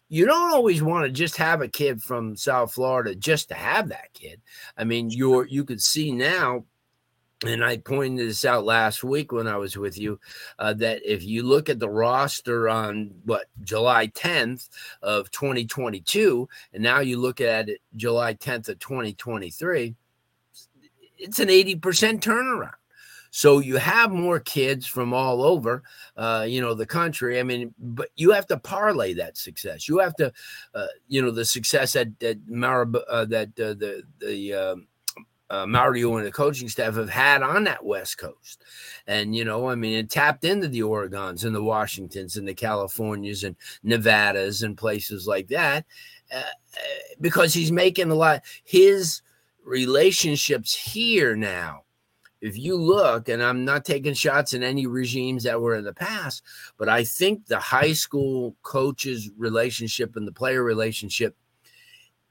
you 0.07 0.25
don't 0.25 0.53
always 0.53 0.83
want 0.83 1.05
to 1.05 1.11
just 1.11 1.37
have 1.37 1.61
a 1.61 1.67
kid 1.67 2.01
from 2.01 2.35
South 2.35 2.73
Florida 2.73 3.15
just 3.15 3.49
to 3.49 3.55
have 3.55 3.89
that 3.89 4.13
kid. 4.13 4.41
I 4.77 4.83
mean, 4.83 5.09
you're 5.09 5.45
you 5.45 5.65
could 5.65 5.81
see 5.81 6.11
now 6.11 6.65
and 7.45 7.65
I 7.65 7.77
pointed 7.77 8.27
this 8.27 8.45
out 8.45 8.65
last 8.65 9.04
week 9.04 9.32
when 9.32 9.47
I 9.47 9.58
was 9.58 9.75
with 9.75 9.97
you 9.97 10.19
uh, 10.60 10.73
that 10.75 11.01
if 11.04 11.23
you 11.23 11.43
look 11.43 11.69
at 11.69 11.80
the 11.80 11.89
roster 11.89 12.69
on 12.69 13.12
what 13.25 13.47
July 13.63 14.08
10th 14.08 14.69
of 15.01 15.32
2022, 15.32 16.47
and 16.73 16.84
now 16.84 16.99
you 16.99 17.17
look 17.17 17.41
at 17.41 17.69
it 17.69 17.82
July 17.95 18.36
10th 18.36 18.69
of 18.69 18.80
2023, 18.80 19.95
it's 21.17 21.39
an 21.39 21.47
80% 21.47 21.80
turnaround. 22.19 22.73
So 23.32 23.60
you 23.60 23.77
have 23.77 24.12
more 24.12 24.41
kids 24.41 24.86
from 24.86 25.13
all 25.13 25.41
over, 25.41 25.84
uh, 26.17 26.45
you 26.47 26.60
know, 26.60 26.73
the 26.73 26.86
country. 26.86 27.39
I 27.39 27.43
mean, 27.43 27.73
but 27.80 28.10
you 28.17 28.32
have 28.32 28.45
to 28.47 28.58
parlay 28.58 29.13
that 29.13 29.38
success. 29.38 29.88
You 29.88 29.99
have 29.99 30.15
to, 30.17 30.34
uh, 30.75 30.88
you 31.08 31.21
know, 31.21 31.32
the 31.32 31.45
success 31.45 31.93
that 31.93 32.19
that 32.19 32.45
Marab- 32.45 33.01
uh, 33.10 33.23
that 33.25 33.47
uh, 33.58 33.73
the 33.73 34.04
the 34.19 34.54
um, 34.54 34.88
uh, 35.51 35.67
Mario 35.67 36.15
and 36.15 36.25
the 36.25 36.31
coaching 36.31 36.69
staff 36.69 36.95
have 36.95 37.09
had 37.09 37.43
on 37.43 37.65
that 37.65 37.83
West 37.85 38.17
Coast. 38.17 38.63
And, 39.05 39.35
you 39.35 39.43
know, 39.43 39.69
I 39.69 39.75
mean, 39.75 39.97
it 39.97 40.09
tapped 40.09 40.45
into 40.45 40.67
the 40.67 40.79
Oregons 40.79 41.43
and 41.43 41.53
the 41.53 41.63
Washingtons 41.63 42.37
and 42.37 42.47
the 42.47 42.55
Californias 42.55 43.43
and 43.43 43.55
Nevadas 43.83 44.63
and 44.63 44.77
places 44.77 45.27
like 45.27 45.47
that 45.49 45.85
uh, 46.33 46.37
uh 46.37 46.79
because 47.19 47.53
he's 47.53 47.71
making 47.71 48.09
a 48.09 48.15
lot. 48.15 48.43
His 48.63 49.21
relationships 49.63 50.73
here 50.73 51.35
now 51.35 51.83
if 52.41 52.57
you 52.57 52.75
look, 52.75 53.29
and 53.29 53.41
I'm 53.41 53.63
not 53.63 53.85
taking 53.85 54.15
shots 54.15 54.53
at 54.53 54.63
any 54.63 54.87
regimes 54.87 55.43
that 55.43 55.61
were 55.61 55.75
in 55.75 55.83
the 55.83 55.93
past, 55.93 56.41
but 56.77 56.89
I 56.89 57.03
think 57.03 57.45
the 57.45 57.59
high 57.59 57.93
school 57.93 58.55
coaches 58.63 59.29
relationship 59.37 60.15
and 60.15 60.27
the 60.27 60.31
player 60.31 60.63
relationship 60.63 61.37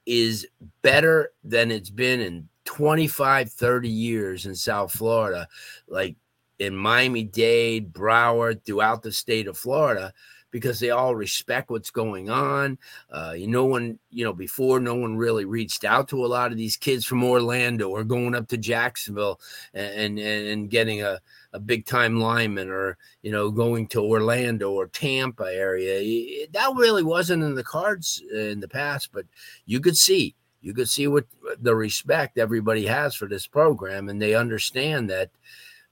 is 0.07 0.47
better 0.83 1.31
than 1.45 1.71
it's 1.71 1.91
been 1.91 2.21
in 2.21 2.49
25, 2.71 3.51
30 3.51 3.89
years 3.89 4.47
in 4.47 4.55
South 4.55 4.93
Florida, 4.93 5.49
like 5.89 6.15
in 6.61 6.77
Miami 6.77 7.25
Dade, 7.25 7.93
Broward, 7.93 8.65
throughout 8.65 9.03
the 9.03 9.11
state 9.11 9.49
of 9.49 9.59
Florida 9.59 10.13
because 10.53 10.79
they 10.79 10.91
all 10.91 11.17
respect 11.17 11.69
what's 11.71 11.91
going 11.91 12.31
on. 12.31 12.79
Uh, 13.11 13.35
you 13.37 13.49
know, 13.49 13.65
one, 13.65 13.99
you 14.11 14.25
know, 14.25 14.33
before 14.33 14.79
no 14.79 14.95
one 14.95 15.17
really 15.17 15.45
reached 15.45 15.85
out 15.85 16.07
to 16.09 16.25
a 16.25 16.29
lot 16.29 16.53
of 16.53 16.59
these 16.59 16.77
kids 16.77 17.05
from 17.05 17.25
Orlando 17.25 17.89
or 17.89 18.05
going 18.05 18.37
up 18.37 18.47
to 18.49 18.57
Jacksonville 18.57 19.41
and 19.75 20.21
and, 20.21 20.47
and 20.47 20.71
getting 20.71 21.03
a, 21.03 21.19
a 21.53 21.59
big 21.59 21.87
time 21.87 22.21
lineman 22.21 22.71
or 22.71 22.97
you 23.23 23.33
know 23.33 23.51
going 23.51 23.89
to 23.89 24.01
Orlando 24.01 24.71
or 24.71 24.87
Tampa 24.87 25.53
area. 25.53 26.47
That 26.53 26.73
really 26.77 27.03
wasn't 27.03 27.43
in 27.43 27.57
the 27.57 27.65
cards 27.65 28.23
in 28.33 28.61
the 28.61 28.69
past, 28.69 29.11
but 29.13 29.27
you 29.67 29.81
could 29.81 29.97
see 29.97 30.37
you 30.61 30.75
could 30.75 30.89
see 30.89 31.07
what 31.07 31.27
the 31.61 31.75
respect 31.75 32.39
everybody 32.39 32.87
has 32.87 33.15
for 33.15 33.27
this 33.27 33.47
program, 33.47 34.09
and 34.09 34.21
they 34.21 34.35
understand 34.35 35.11
that 35.11 35.31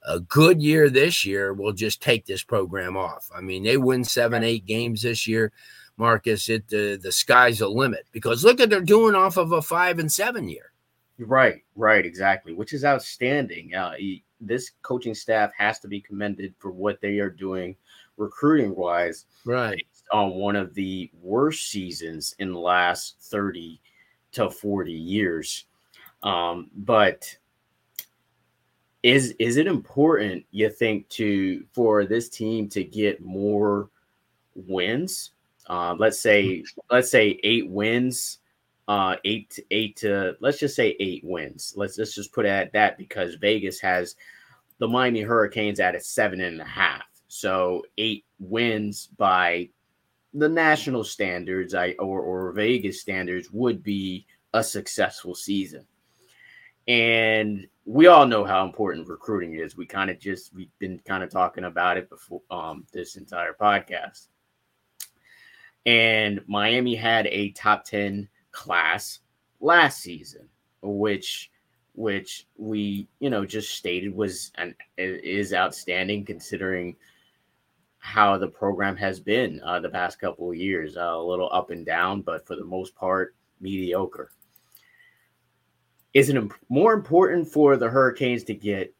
a 0.07 0.19
good 0.19 0.61
year 0.61 0.89
this 0.89 1.25
year 1.25 1.53
will 1.53 1.73
just 1.73 2.01
take 2.01 2.25
this 2.25 2.43
program 2.43 2.95
off. 2.95 3.29
I 3.35 3.41
mean, 3.41 3.63
they 3.63 3.77
win 3.77 4.03
seven, 4.03 4.43
eight 4.43 4.65
games 4.65 5.01
this 5.01 5.27
year, 5.27 5.51
Marcus. 5.97 6.49
It 6.49 6.67
the 6.67 6.99
the 7.01 7.11
sky's 7.11 7.59
the 7.59 7.69
limit 7.69 8.05
because 8.11 8.43
look 8.43 8.59
at 8.59 8.69
they're 8.69 8.81
doing 8.81 9.15
off 9.15 9.37
of 9.37 9.51
a 9.51 9.61
five 9.61 9.99
and 9.99 10.11
seven 10.11 10.47
year. 10.47 10.71
Right, 11.17 11.63
right, 11.75 12.05
exactly, 12.05 12.53
which 12.53 12.71
is 12.71 12.85
outstanding. 12.85 13.75
Uh, 13.75 13.95
this 14.39 14.71
coaching 14.83 15.13
staff 15.13 15.51
has 15.57 15.79
to 15.79 15.89
be 15.89 15.99
commended 15.99 16.53
for 16.59 16.71
what 16.71 17.01
they 17.01 17.19
are 17.19 17.29
doing 17.29 17.75
recruiting 18.15 18.73
wise. 18.73 19.25
Right 19.43 19.83
on 20.11 20.31
one 20.35 20.55
of 20.55 20.73
the 20.73 21.09
worst 21.21 21.69
seasons 21.69 22.35
in 22.39 22.51
the 22.51 22.59
last 22.59 23.17
30 23.21 23.79
to 24.33 24.49
40 24.49 24.91
years. 24.91 25.65
Um, 26.23 26.69
but 26.75 27.35
is 29.01 29.33
is 29.39 29.57
it 29.57 29.67
important 29.67 30.45
you 30.51 30.69
think 30.69 31.07
to 31.09 31.63
for 31.71 32.05
this 32.05 32.29
team 32.29 32.67
to 32.69 32.83
get 32.83 33.23
more 33.23 33.89
wins? 34.55 35.31
Uh, 35.67 35.95
let's 35.97 36.19
say 36.19 36.63
let's 36.91 37.09
say 37.09 37.39
eight 37.43 37.69
wins 37.69 38.39
uh 38.87 39.15
eight 39.23 39.49
to 39.51 39.63
eight 39.71 39.95
to 39.95 40.35
let's 40.41 40.59
just 40.59 40.75
say 40.75 40.95
eight 40.99 41.23
wins. 41.23 41.73
Let's 41.77 41.97
let's 41.97 42.15
just 42.15 42.33
put 42.33 42.45
it 42.45 42.49
at 42.49 42.73
that 42.73 42.97
because 42.97 43.35
vegas 43.35 43.79
has 43.79 44.15
the 44.79 44.87
miami 44.87 45.21
hurricanes 45.21 45.79
at 45.79 45.95
a 45.95 45.99
seven 45.99 46.41
and 46.41 46.59
a 46.59 46.65
half. 46.65 47.03
So 47.27 47.83
eight 47.97 48.25
wins 48.39 49.07
by 49.17 49.69
the 50.33 50.49
national 50.49 51.03
standards 51.03 51.73
i 51.73 51.91
or, 51.99 52.21
or 52.21 52.51
vegas 52.51 53.01
standards 53.01 53.49
would 53.51 53.81
be 53.83 54.25
a 54.53 54.63
successful 54.63 55.33
season 55.35 55.85
and 56.89 57.67
we 57.85 58.07
all 58.07 58.25
know 58.25 58.43
how 58.43 58.65
important 58.65 59.07
recruiting 59.07 59.53
is. 59.53 59.77
We 59.77 59.85
kind 59.85 60.09
of 60.09 60.19
just 60.19 60.53
we've 60.55 60.71
been 60.79 60.99
kind 61.05 61.23
of 61.23 61.29
talking 61.29 61.65
about 61.65 61.97
it 61.97 62.09
before 62.09 62.41
um, 62.49 62.85
this 62.91 63.15
entire 63.15 63.53
podcast. 63.53 64.27
And 65.85 66.41
Miami 66.47 66.95
had 66.95 67.27
a 67.27 67.51
top 67.51 67.83
10 67.85 68.27
class 68.51 69.19
last 69.59 70.01
season, 70.01 70.49
which 70.81 71.51
which 71.93 72.47
we, 72.57 73.07
you 73.19 73.29
know, 73.29 73.45
just 73.45 73.75
stated 73.75 74.15
was 74.15 74.51
and 74.55 74.73
is 74.97 75.53
outstanding 75.53 76.25
considering 76.25 76.95
how 77.99 78.37
the 78.37 78.47
program 78.47 78.95
has 78.95 79.19
been 79.19 79.61
uh, 79.63 79.79
the 79.79 79.89
past 79.89 80.19
couple 80.19 80.49
of 80.49 80.55
years. 80.55 80.97
Uh, 80.97 81.01
a 81.01 81.23
little 81.23 81.49
up 81.51 81.69
and 81.69 81.85
down, 81.85 82.21
but 82.21 82.45
for 82.47 82.55
the 82.55 82.65
most 82.65 82.95
part, 82.95 83.35
mediocre 83.61 84.31
is 86.13 86.29
it 86.29 86.51
more 86.69 86.93
important 86.93 87.47
for 87.47 87.77
the 87.77 87.89
Hurricanes 87.89 88.43
to 88.45 88.53
get 88.53 88.93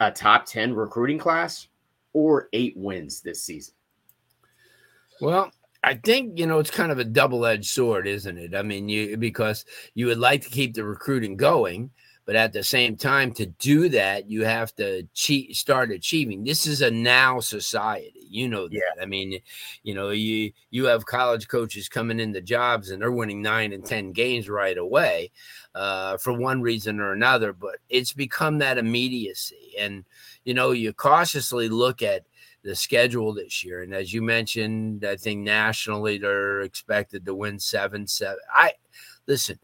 a 0.00 0.10
top 0.10 0.46
10 0.46 0.74
recruiting 0.74 1.18
class 1.18 1.68
or 2.12 2.48
eight 2.52 2.76
wins 2.76 3.20
this 3.20 3.42
season? 3.42 3.74
Well, 5.20 5.52
I 5.84 5.94
think 5.94 6.38
you 6.38 6.46
know 6.46 6.58
it's 6.58 6.70
kind 6.70 6.92
of 6.92 6.98
a 6.98 7.04
double-edged 7.04 7.68
sword, 7.68 8.06
isn't 8.06 8.38
it? 8.38 8.54
I 8.54 8.62
mean, 8.62 8.88
you 8.88 9.16
because 9.16 9.64
you 9.94 10.06
would 10.06 10.18
like 10.18 10.42
to 10.42 10.50
keep 10.50 10.74
the 10.74 10.84
recruiting 10.84 11.36
going, 11.36 11.90
but 12.24 12.36
at 12.36 12.52
the 12.52 12.62
same 12.62 12.96
time, 12.96 13.32
to 13.32 13.46
do 13.46 13.88
that, 13.88 14.30
you 14.30 14.44
have 14.44 14.74
to 14.76 15.02
cheat, 15.12 15.56
start 15.56 15.90
achieving. 15.90 16.44
This 16.44 16.66
is 16.66 16.80
a 16.80 16.90
now 16.90 17.40
society, 17.40 18.26
you 18.28 18.48
know 18.48 18.68
that. 18.68 18.74
Yeah. 18.74 19.02
I 19.02 19.06
mean, 19.06 19.40
you 19.82 19.94
know, 19.94 20.10
you 20.10 20.52
you 20.70 20.84
have 20.86 21.04
college 21.04 21.48
coaches 21.48 21.88
coming 21.88 22.20
into 22.20 22.40
jobs 22.40 22.90
and 22.90 23.02
they're 23.02 23.10
winning 23.10 23.42
nine 23.42 23.72
and 23.72 23.84
ten 23.84 24.12
games 24.12 24.48
right 24.48 24.78
away, 24.78 25.32
uh, 25.74 26.16
for 26.16 26.32
one 26.32 26.62
reason 26.62 27.00
or 27.00 27.12
another. 27.12 27.52
But 27.52 27.78
it's 27.88 28.12
become 28.12 28.58
that 28.58 28.78
immediacy, 28.78 29.74
and 29.78 30.04
you 30.44 30.54
know, 30.54 30.70
you 30.70 30.92
cautiously 30.92 31.68
look 31.68 32.02
at 32.02 32.24
the 32.62 32.76
schedule 32.76 33.34
this 33.34 33.64
year. 33.64 33.82
And 33.82 33.92
as 33.92 34.12
you 34.12 34.22
mentioned, 34.22 35.04
I 35.04 35.16
think 35.16 35.40
nationally 35.40 36.18
they're 36.18 36.60
expected 36.60 37.26
to 37.26 37.34
win 37.34 37.58
seven, 37.58 38.06
seven. 38.06 38.38
I 38.52 38.72
listen, 39.26 39.58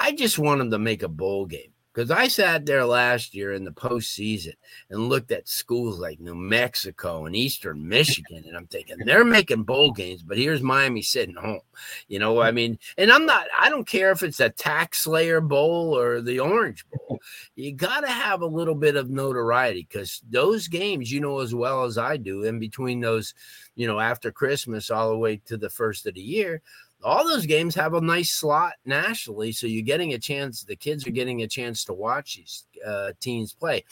I 0.00 0.12
just 0.12 0.38
want 0.38 0.58
them 0.58 0.70
to 0.70 0.78
make 0.78 1.02
a 1.02 1.08
bowl 1.08 1.46
game. 1.46 1.72
Because 1.98 2.12
I 2.12 2.28
sat 2.28 2.64
there 2.64 2.84
last 2.84 3.34
year 3.34 3.54
in 3.54 3.64
the 3.64 3.72
postseason 3.72 4.54
and 4.88 5.08
looked 5.08 5.32
at 5.32 5.48
schools 5.48 5.98
like 5.98 6.20
New 6.20 6.36
Mexico 6.36 7.26
and 7.26 7.34
Eastern 7.34 7.88
Michigan, 7.88 8.44
and 8.46 8.56
I'm 8.56 8.68
thinking 8.68 8.98
they're 9.04 9.24
making 9.24 9.64
bowl 9.64 9.90
games, 9.90 10.22
but 10.22 10.38
here's 10.38 10.62
Miami 10.62 11.02
sitting 11.02 11.34
home. 11.34 11.58
You 12.06 12.20
know, 12.20 12.40
I 12.40 12.52
mean, 12.52 12.78
and 12.98 13.10
I'm 13.10 13.26
not, 13.26 13.48
I 13.58 13.68
don't 13.68 13.84
care 13.84 14.12
if 14.12 14.22
it's 14.22 14.38
a 14.38 14.48
TaxSlayer 14.48 15.48
Bowl 15.48 15.98
or 15.98 16.20
the 16.20 16.38
Orange 16.38 16.84
Bowl. 16.88 17.18
You 17.56 17.72
got 17.72 18.02
to 18.02 18.10
have 18.10 18.42
a 18.42 18.46
little 18.46 18.76
bit 18.76 18.94
of 18.94 19.10
notoriety 19.10 19.88
because 19.90 20.22
those 20.30 20.68
games, 20.68 21.10
you 21.10 21.18
know, 21.18 21.40
as 21.40 21.52
well 21.52 21.82
as 21.82 21.98
I 21.98 22.16
do, 22.16 22.44
in 22.44 22.60
between 22.60 23.00
those, 23.00 23.34
you 23.74 23.88
know, 23.88 23.98
after 23.98 24.30
Christmas 24.30 24.92
all 24.92 25.10
the 25.10 25.18
way 25.18 25.38
to 25.46 25.56
the 25.56 25.68
first 25.68 26.06
of 26.06 26.14
the 26.14 26.20
year, 26.20 26.62
all 27.02 27.26
those 27.26 27.46
games 27.46 27.74
have 27.74 27.94
a 27.94 28.00
nice 28.00 28.30
slot 28.30 28.74
nationally. 28.84 29.52
So 29.52 29.66
you're 29.66 29.82
getting 29.82 30.14
a 30.14 30.18
chance, 30.18 30.64
the 30.64 30.76
kids 30.76 31.06
are 31.06 31.12
getting 31.12 31.42
a 31.42 31.48
chance 31.48 31.84
to 31.84 31.92
watch 31.92 32.36
these 32.36 32.64
uh, 32.84 33.12
teams 33.20 33.52
play. 33.52 33.84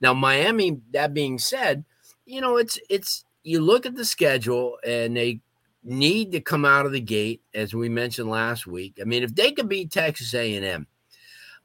Now, 0.00 0.14
Miami, 0.14 0.80
that 0.92 1.14
being 1.14 1.38
said, 1.38 1.84
you 2.26 2.40
know, 2.40 2.56
it's 2.56 2.78
it's 2.90 3.24
you 3.42 3.60
look 3.60 3.86
at 3.86 3.94
the 3.94 4.04
schedule 4.04 4.78
and 4.84 5.16
they 5.16 5.40
need 5.84 6.32
to 6.32 6.40
come 6.40 6.64
out 6.64 6.86
of 6.86 6.92
the 6.92 7.00
gate, 7.00 7.42
as 7.54 7.74
we 7.74 7.88
mentioned 7.88 8.30
last 8.30 8.66
week. 8.66 8.98
I 9.00 9.04
mean, 9.04 9.22
if 9.22 9.34
they 9.34 9.52
could 9.52 9.68
beat 9.68 9.90
Texas 9.90 10.34
A&M, 10.34 10.86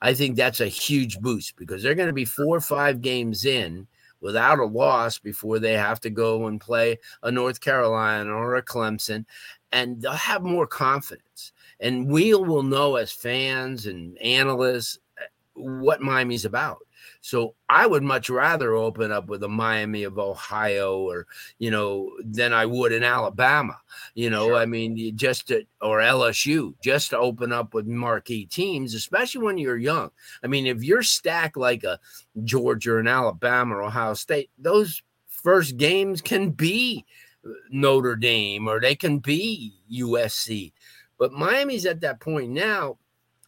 I 0.02 0.14
think 0.14 0.36
that's 0.36 0.60
a 0.60 0.68
huge 0.68 1.20
boost 1.20 1.56
because 1.56 1.84
they're 1.84 1.96
going 1.96 2.08
to 2.08 2.14
be 2.14 2.26
four 2.26 2.56
or 2.56 2.62
five 2.62 3.02
games 3.02 3.46
in 3.46 3.88
without 4.22 4.60
a 4.60 4.66
loss 4.66 5.20
before 5.20 5.60
they 5.60 5.74
have 5.74 6.00
to 6.02 6.10
go 6.10 6.48
and 6.48 6.62
play 6.62 6.98
a 7.24 7.32
North 7.32 7.62
Carolina 7.62 8.32
or 8.32 8.56
a 8.56 8.64
Clemson, 8.64 9.26
and 9.72 10.02
they'll 10.02 10.12
have 10.14 10.44
more 10.44 10.68
confidence. 10.68 11.52
And 11.80 12.08
we 12.08 12.34
will 12.34 12.64
know 12.64 12.96
as 12.96 13.12
fans 13.12 13.86
and 13.86 14.18
analysts 14.20 14.98
eh, 15.20 15.26
what 15.54 16.02
Miami's 16.02 16.46
about. 16.46 16.87
So 17.22 17.56
I 17.70 17.88
would 17.88 18.04
much 18.04 18.30
rather 18.30 18.74
open 18.74 19.12
up 19.12 19.28
with 19.28 19.44
a 19.44 19.48
Miami 19.48 20.04
of 20.04 20.20
Ohio 20.20 21.00
or, 21.00 21.28
you 21.60 21.72
know, 21.72 22.12
than 22.24 22.54
I 22.54 22.66
would 22.66 22.92
in 22.92 23.04
Alabama. 23.04 23.78
You 24.14 24.30
know, 24.30 24.48
sure. 24.48 24.56
I 24.56 24.66
mean, 24.66 25.18
just 25.18 25.48
to, 25.50 25.66
or 25.82 26.00
LSU, 26.00 26.74
just 26.82 27.10
to 27.12 27.18
open 27.18 27.52
up 27.52 27.74
with 27.74 27.88
marquee 27.88 28.46
teams, 28.46 28.94
especially 28.94 29.44
when 29.44 29.58
you're 29.58 29.78
young. 29.78 30.12
I 30.44 30.48
mean, 30.48 30.68
if 30.68 30.84
you're 30.84 31.04
stacked 31.04 31.58
like 31.58 31.84
a 31.84 32.00
Georgia 32.44 32.98
and 32.98 33.10
Alabama 33.10 33.76
or 33.76 33.84
Ohio 33.84 34.14
State, 34.14 34.50
those 34.58 35.02
first 35.28 35.78
games 35.78 36.22
can 36.22 36.50
be 36.52 37.06
uh, 37.46 37.52
Notre 37.70 38.16
Dame 38.16 38.68
or 38.68 38.80
they 38.80 38.96
can 38.96 39.20
be 39.20 39.74
USC. 39.92 40.74
But 41.18 41.34
Miami's 41.34 41.86
at 41.86 42.02
that 42.02 42.20
point 42.20 42.52
now 42.52 42.98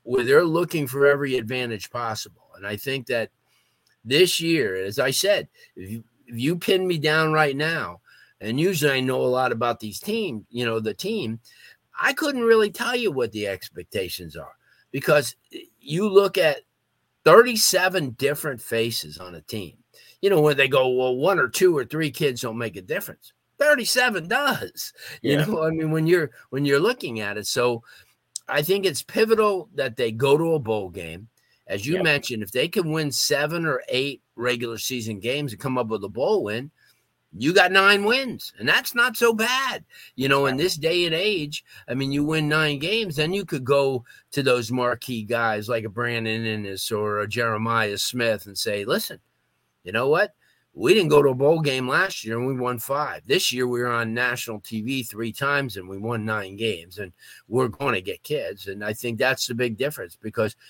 where 0.03 0.23
they're 0.23 0.45
looking 0.45 0.88
for 0.88 1.05
every 1.05 1.36
advantage 1.36 1.89
possible. 1.91 2.49
And 2.55 2.65
I 2.65 2.75
think 2.77 3.08
that 3.08 3.29
this 4.03 4.39
year, 4.39 4.75
as 4.75 4.99
I 4.99 5.12
said, 5.12 5.47
if 5.75 5.89
you, 5.91 6.03
if 6.27 6.39
you 6.39 6.57
pin 6.57 6.88
me 6.88 6.97
down 6.97 7.33
right 7.33 7.55
now, 7.55 8.01
and 8.41 8.59
usually 8.59 8.91
I 8.91 8.99
know 8.99 9.21
a 9.21 9.27
lot 9.27 9.51
about 9.51 9.79
these 9.79 9.99
teams, 9.99 10.45
you 10.49 10.65
know, 10.65 10.79
the 10.79 10.93
team, 10.93 11.39
I 11.99 12.13
couldn't 12.13 12.43
really 12.43 12.71
tell 12.71 12.95
you 12.95 13.12
what 13.12 13.31
the 13.31 13.47
expectations 13.47 14.35
are 14.35 14.55
because 14.91 15.35
you 15.79 16.07
look 16.07 16.38
at 16.38 16.62
37 17.25 18.12
different 18.12 18.62
faces 18.62 19.17
on 19.17 19.35
a 19.35 19.41
team. 19.41 19.77
You 20.21 20.29
know, 20.29 20.41
when 20.41 20.57
they 20.57 20.67
go, 20.67 20.89
well, 20.89 21.15
one 21.15 21.39
or 21.39 21.47
two 21.47 21.75
or 21.77 21.85
three 21.85 22.12
kids 22.12 22.41
don't 22.41 22.57
make 22.57 22.75
a 22.75 22.81
difference. 22.81 23.33
37 23.59 24.27
does. 24.27 24.93
You 25.21 25.33
yeah. 25.33 25.45
know, 25.45 25.63
I 25.63 25.71
mean, 25.71 25.91
when 25.91 26.07
you're 26.07 26.31
when 26.49 26.63
you're 26.65 26.79
looking 26.79 27.19
at 27.19 27.38
it. 27.38 27.45
So 27.45 27.83
I 28.47 28.62
think 28.62 28.85
it's 28.85 29.03
pivotal 29.03 29.69
that 29.75 29.97
they 29.97 30.12
go 30.12 30.38
to 30.38 30.53
a 30.53 30.59
bowl 30.59 30.89
game 30.89 31.27
as 31.69 31.86
you 31.86 32.01
mentioned, 32.01 32.41
if 32.41 32.51
they 32.51 32.67
can 32.67 32.91
win 32.91 33.12
seven 33.12 33.63
or 33.63 33.84
eight 33.89 34.23
regular 34.36 34.79
season 34.79 35.19
games 35.19 35.53
and 35.53 35.62
come 35.62 35.77
up 35.77 35.88
with 35.88 36.03
a 36.03 36.10
bowl 36.10 36.43
win, 36.43 36.71
you 37.38 37.53
got 37.53 37.71
nine 37.71 38.05
wins, 38.05 38.51
and 38.58 38.67
that's 38.67 38.95
not 38.95 39.15
so 39.15 39.34
bad. 39.34 39.86
You 40.15 40.27
know, 40.27 40.47
in 40.47 40.58
this 40.58 40.75
day 40.75 41.05
and 41.05 41.13
age, 41.13 41.63
I 41.88 41.93
mean, 41.93 42.12
you 42.12 42.23
win 42.23 42.49
nine 42.49 42.79
games, 42.79 43.15
then 43.15 43.36
you 43.36 43.45
could 43.45 43.63
go 43.63 44.03
to 44.32 44.41
those 44.41 44.71
marquee 44.71 45.21
guys 45.21 45.69
like 45.69 45.84
a 45.84 45.89
Brandon 45.89 46.43
Inniss 46.43 46.91
or 46.91 47.19
a 47.19 47.27
Jeremiah 47.27 47.99
Smith 47.99 48.47
and 48.47 48.58
say, 48.58 48.84
listen, 48.84 49.19
you 49.84 49.91
know 49.91 50.10
what? 50.10 50.34
We 50.73 50.95
didn't 50.95 51.10
go 51.10 51.21
to 51.21 51.29
a 51.29 51.36
bowl 51.36 51.62
game 51.62 51.88
last 51.88 52.25
year 52.25 52.36
and 52.36 52.47
we 52.47 52.55
won 52.55 52.79
five. 52.79 53.21
This 53.27 53.53
year 53.53 53.67
we 53.67 53.82
were 53.82 53.91
on 53.91 54.15
national 54.15 54.62
TV 54.62 55.08
three 55.08 55.32
times 55.32 55.77
and 55.77 55.88
we 55.88 55.99
won 55.99 56.25
nine 56.25 56.55
games, 56.55 56.97
and 56.97 57.13
we're 57.47 57.67
going 57.67 57.93
to 57.93 58.01
get 58.01 58.23
kids. 58.23 58.65
And 58.65 58.84
I 58.84 58.93
think 58.93 59.19
that's 59.19 59.45
the 59.45 59.53
big 59.53 59.77
difference 59.77 60.17
because– 60.19 60.55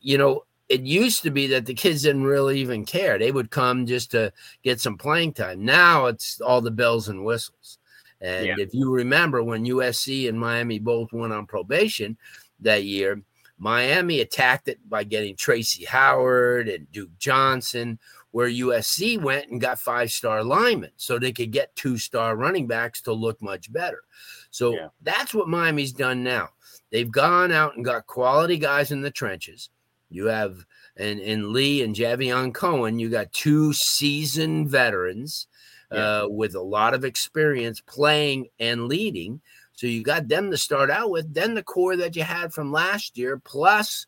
you 0.00 0.18
know, 0.18 0.44
it 0.68 0.82
used 0.82 1.22
to 1.22 1.30
be 1.30 1.46
that 1.48 1.66
the 1.66 1.74
kids 1.74 2.02
didn't 2.02 2.24
really 2.24 2.60
even 2.60 2.84
care. 2.84 3.18
They 3.18 3.32
would 3.32 3.50
come 3.50 3.86
just 3.86 4.10
to 4.10 4.32
get 4.62 4.80
some 4.80 4.98
playing 4.98 5.32
time. 5.32 5.64
Now 5.64 6.06
it's 6.06 6.40
all 6.40 6.60
the 6.60 6.70
bells 6.70 7.08
and 7.08 7.24
whistles. 7.24 7.78
And 8.20 8.46
yeah. 8.46 8.54
if 8.58 8.74
you 8.74 8.90
remember 8.92 9.42
when 9.42 9.64
USC 9.64 10.28
and 10.28 10.38
Miami 10.38 10.78
both 10.78 11.12
went 11.12 11.32
on 11.32 11.46
probation 11.46 12.18
that 12.60 12.84
year, 12.84 13.22
Miami 13.58 14.20
attacked 14.20 14.68
it 14.68 14.78
by 14.88 15.04
getting 15.04 15.36
Tracy 15.36 15.84
Howard 15.84 16.68
and 16.68 16.90
Duke 16.92 17.16
Johnson, 17.18 17.98
where 18.30 18.48
USC 18.48 19.20
went 19.20 19.50
and 19.50 19.60
got 19.60 19.80
five 19.80 20.10
star 20.10 20.44
linemen 20.44 20.90
so 20.96 21.18
they 21.18 21.32
could 21.32 21.50
get 21.50 21.74
two 21.76 21.96
star 21.96 22.36
running 22.36 22.66
backs 22.66 23.00
to 23.02 23.12
look 23.12 23.40
much 23.40 23.72
better. 23.72 24.02
So 24.50 24.74
yeah. 24.74 24.88
that's 25.02 25.32
what 25.32 25.48
Miami's 25.48 25.92
done 25.92 26.22
now. 26.22 26.50
They've 26.90 27.10
gone 27.10 27.52
out 27.52 27.76
and 27.76 27.84
got 27.84 28.06
quality 28.06 28.58
guys 28.58 28.92
in 28.92 29.00
the 29.00 29.10
trenches 29.10 29.70
you 30.10 30.26
have 30.26 30.64
and 30.96 31.20
in 31.20 31.52
Lee 31.52 31.82
and 31.82 31.94
Javion 31.94 32.52
Cohen, 32.52 32.98
you 32.98 33.08
got 33.08 33.32
two 33.32 33.72
seasoned 33.72 34.68
veterans 34.68 35.46
yeah. 35.92 36.22
uh, 36.22 36.28
with 36.28 36.54
a 36.54 36.60
lot 36.60 36.92
of 36.92 37.04
experience 37.04 37.80
playing 37.80 38.48
and 38.58 38.88
leading. 38.88 39.40
So 39.74 39.86
you 39.86 40.02
got 40.02 40.26
them 40.26 40.50
to 40.50 40.56
start 40.56 40.90
out 40.90 41.10
with. 41.10 41.32
Then 41.32 41.54
the 41.54 41.62
core 41.62 41.96
that 41.96 42.16
you 42.16 42.24
had 42.24 42.52
from 42.52 42.72
last 42.72 43.16
year, 43.16 43.38
plus 43.38 44.06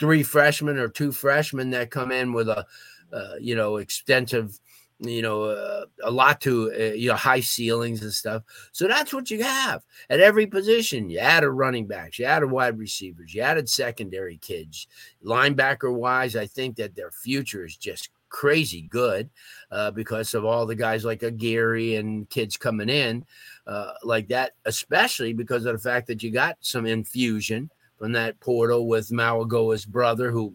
three 0.00 0.24
freshmen 0.24 0.76
or 0.76 0.88
two 0.88 1.12
freshmen 1.12 1.70
that 1.70 1.92
come 1.92 2.10
in 2.10 2.32
with 2.32 2.48
a 2.48 2.66
uh, 3.12 3.34
you 3.38 3.54
know 3.54 3.76
extensive 3.76 4.58
you 5.02 5.20
know, 5.20 5.44
uh, 5.44 5.84
a 6.04 6.10
lot 6.10 6.40
to, 6.42 6.72
uh, 6.72 6.94
you 6.94 7.08
know, 7.08 7.16
high 7.16 7.40
ceilings 7.40 8.02
and 8.02 8.12
stuff. 8.12 8.42
So 8.72 8.86
that's 8.86 9.12
what 9.12 9.30
you 9.30 9.42
have 9.42 9.84
at 10.08 10.20
every 10.20 10.46
position. 10.46 11.10
You 11.10 11.18
added 11.18 11.50
running 11.50 11.86
backs, 11.86 12.18
you 12.18 12.24
added 12.24 12.50
wide 12.50 12.78
receivers, 12.78 13.34
you 13.34 13.42
added 13.42 13.68
secondary 13.68 14.36
kids. 14.38 14.86
Linebacker 15.24 15.92
wise, 15.92 16.36
I 16.36 16.46
think 16.46 16.76
that 16.76 16.94
their 16.94 17.10
future 17.10 17.64
is 17.64 17.76
just 17.76 18.10
crazy 18.28 18.82
good 18.82 19.28
uh, 19.70 19.90
because 19.90 20.34
of 20.34 20.44
all 20.44 20.66
the 20.66 20.74
guys 20.74 21.04
like 21.04 21.22
a 21.22 21.30
Gary 21.30 21.96
and 21.96 22.28
kids 22.30 22.56
coming 22.56 22.88
in 22.88 23.24
uh, 23.66 23.92
like 24.02 24.28
that, 24.28 24.52
especially 24.64 25.32
because 25.32 25.66
of 25.66 25.74
the 25.74 25.90
fact 25.90 26.06
that 26.06 26.22
you 26.22 26.30
got 26.30 26.56
some 26.60 26.86
infusion 26.86 27.70
from 27.98 28.12
that 28.12 28.40
portal 28.40 28.88
with 28.88 29.10
Mauigoa's 29.10 29.84
brother 29.84 30.30
who 30.30 30.54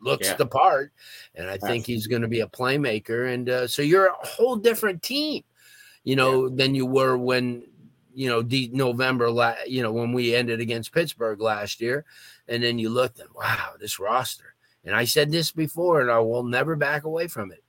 looks 0.00 0.28
yeah. 0.28 0.34
the 0.34 0.46
part, 0.46 0.92
and 1.34 1.48
I 1.48 1.56
think 1.56 1.86
he's 1.86 2.06
going 2.06 2.22
to 2.22 2.28
be 2.28 2.40
a 2.40 2.46
playmaker. 2.46 3.32
And 3.32 3.48
uh, 3.48 3.66
so 3.66 3.82
you're 3.82 4.06
a 4.06 4.26
whole 4.26 4.56
different 4.56 5.02
team, 5.02 5.44
you 6.04 6.16
know, 6.16 6.46
yeah. 6.46 6.56
than 6.56 6.74
you 6.74 6.86
were 6.86 7.16
when 7.16 7.64
you 8.14 8.28
know 8.28 8.42
de- 8.42 8.70
November. 8.72 9.30
La- 9.30 9.54
you 9.66 9.82
know 9.82 9.92
when 9.92 10.12
we 10.12 10.34
ended 10.34 10.60
against 10.60 10.92
Pittsburgh 10.92 11.40
last 11.40 11.80
year, 11.80 12.04
and 12.48 12.62
then 12.62 12.78
you 12.78 12.90
looked 12.90 13.20
and 13.20 13.28
wow, 13.34 13.72
this 13.80 13.98
roster. 13.98 14.54
And 14.84 14.94
I 14.94 15.04
said 15.04 15.30
this 15.30 15.50
before, 15.50 16.00
and 16.00 16.10
I 16.10 16.18
will 16.18 16.44
never 16.44 16.76
back 16.76 17.04
away 17.04 17.26
from 17.26 17.52
it. 17.52 17.62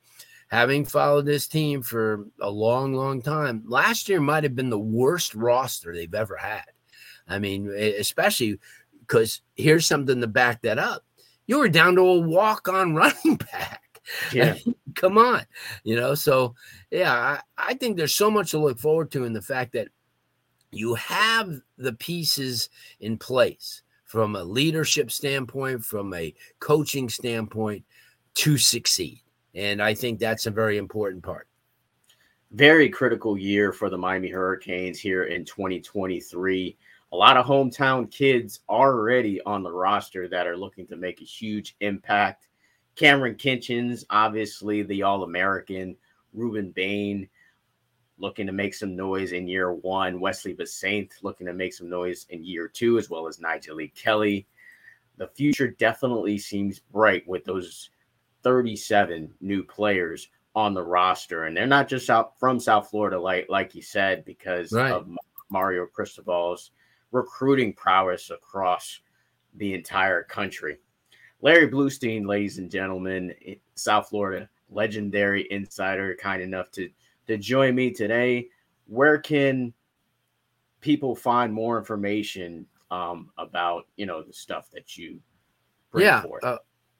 Having 0.47 0.85
followed 0.85 1.25
this 1.25 1.47
team 1.47 1.83
for 1.83 2.25
a 2.39 2.49
long, 2.49 2.93
long 2.93 3.21
time, 3.21 3.63
last 3.67 4.09
year 4.09 4.19
might 4.19 4.43
have 4.43 4.55
been 4.55 4.69
the 4.69 4.79
worst 4.79 5.35
roster 5.35 5.93
they've 5.93 6.13
ever 6.13 6.37
had. 6.37 6.65
I 7.27 7.37
mean, 7.37 7.67
especially 7.69 8.59
because 9.01 9.41
here's 9.55 9.85
something 9.85 10.21
to 10.21 10.27
back 10.27 10.63
that 10.63 10.79
up 10.79 11.03
you 11.49 11.57
were 11.57 11.67
down 11.67 11.95
to 11.95 12.01
a 12.01 12.19
walk 12.19 12.67
on 12.69 12.93
running 12.95 13.35
back. 13.35 13.81
Yeah. 14.31 14.55
Come 14.95 15.17
on. 15.17 15.41
You 15.83 15.95
know, 15.95 16.13
so 16.13 16.53
yeah, 16.91 17.11
I, 17.11 17.39
I 17.57 17.73
think 17.73 17.97
there's 17.97 18.13
so 18.13 18.29
much 18.29 18.51
to 18.51 18.59
look 18.59 18.77
forward 18.77 19.11
to 19.11 19.23
in 19.23 19.33
the 19.33 19.41
fact 19.41 19.73
that 19.73 19.87
you 20.71 20.93
have 20.93 21.51
the 21.77 21.93
pieces 21.93 22.69
in 22.99 23.17
place 23.17 23.81
from 24.05 24.35
a 24.35 24.43
leadership 24.43 25.09
standpoint, 25.09 25.83
from 25.83 26.13
a 26.13 26.35
coaching 26.59 27.09
standpoint 27.09 27.83
to 28.35 28.59
succeed. 28.59 29.21
And 29.55 29.81
I 29.81 29.95
think 29.95 30.19
that's 30.19 30.45
a 30.45 30.51
very 30.51 30.77
important 30.77 31.23
part. 31.23 31.47
Very 32.51 32.89
critical 32.89 33.35
year 33.35 33.73
for 33.73 33.89
the 33.89 33.97
Miami 33.97 34.29
Hurricanes 34.29 34.99
here 34.99 35.23
in 35.23 35.45
2023 35.45 36.77
a 37.11 37.15
lot 37.15 37.37
of 37.37 37.45
hometown 37.45 38.09
kids 38.11 38.59
already 38.69 39.41
on 39.41 39.63
the 39.63 39.71
roster 39.71 40.27
that 40.27 40.47
are 40.47 40.57
looking 40.57 40.85
to 40.87 40.95
make 40.95 41.21
a 41.21 41.25
huge 41.25 41.75
impact. 41.79 42.47
Kamren 42.95 43.37
Kinchens, 43.37 44.03
obviously 44.09 44.83
the 44.83 45.03
All 45.03 45.23
American, 45.23 45.95
Rueben 46.35 46.73
Bain 46.73 47.27
looking 48.19 48.45
to 48.45 48.51
make 48.51 48.73
some 48.73 48.95
noise 48.95 49.31
in 49.31 49.47
year 49.47 49.71
one, 49.73 50.19
Wesley 50.19 50.53
Bissainthe 50.53 51.13
looking 51.23 51.47
to 51.47 51.53
make 51.53 51.73
some 51.73 51.89
noise 51.89 52.25
in 52.29 52.43
year 52.43 52.67
two, 52.67 52.97
as 52.97 53.09
well 53.09 53.27
as 53.27 53.39
Nyjalik 53.39 53.95
Kelly. 53.95 54.45
The 55.17 55.27
future 55.27 55.67
definitely 55.67 56.37
seems 56.37 56.79
bright 56.79 57.27
with 57.27 57.45
those 57.45 57.89
37 58.43 59.33
new 59.41 59.63
players 59.63 60.29
on 60.55 60.73
the 60.73 60.83
roster. 60.83 61.45
And 61.45 61.55
they're 61.55 61.67
not 61.67 61.87
just 61.87 62.09
out 62.09 62.37
from 62.39 62.59
South 62.59 62.89
Florida, 62.89 63.19
like 63.19 63.47
like 63.49 63.75
you 63.75 63.81
said, 63.81 64.25
because 64.25 64.71
right. 64.71 64.91
of 64.91 65.09
Mario 65.49 65.85
Cristobal's 65.85 66.71
recruiting 67.11 67.73
prowess 67.73 68.29
across 68.29 68.99
the 69.55 69.73
entire 69.73 70.23
country. 70.23 70.77
Larry 71.41 71.69
Blustein, 71.69 72.27
ladies 72.27 72.57
and 72.57 72.69
gentlemen, 72.69 73.33
South 73.75 74.09
Florida 74.09 74.49
legendary 74.71 75.47
insider, 75.51 76.15
kind 76.15 76.41
enough 76.41 76.71
to 76.71 76.89
to 77.27 77.37
join 77.37 77.75
me 77.75 77.91
today. 77.91 78.47
Where 78.87 79.17
can 79.17 79.73
people 80.81 81.15
find 81.15 81.53
more 81.53 81.77
information 81.77 82.65
um, 82.91 83.29
about 83.37 83.87
you 83.95 84.05
know 84.05 84.23
the 84.23 84.33
stuff 84.33 84.69
that 84.71 84.97
you 84.97 85.19
yeah 85.95 86.23
uh, 86.43 86.57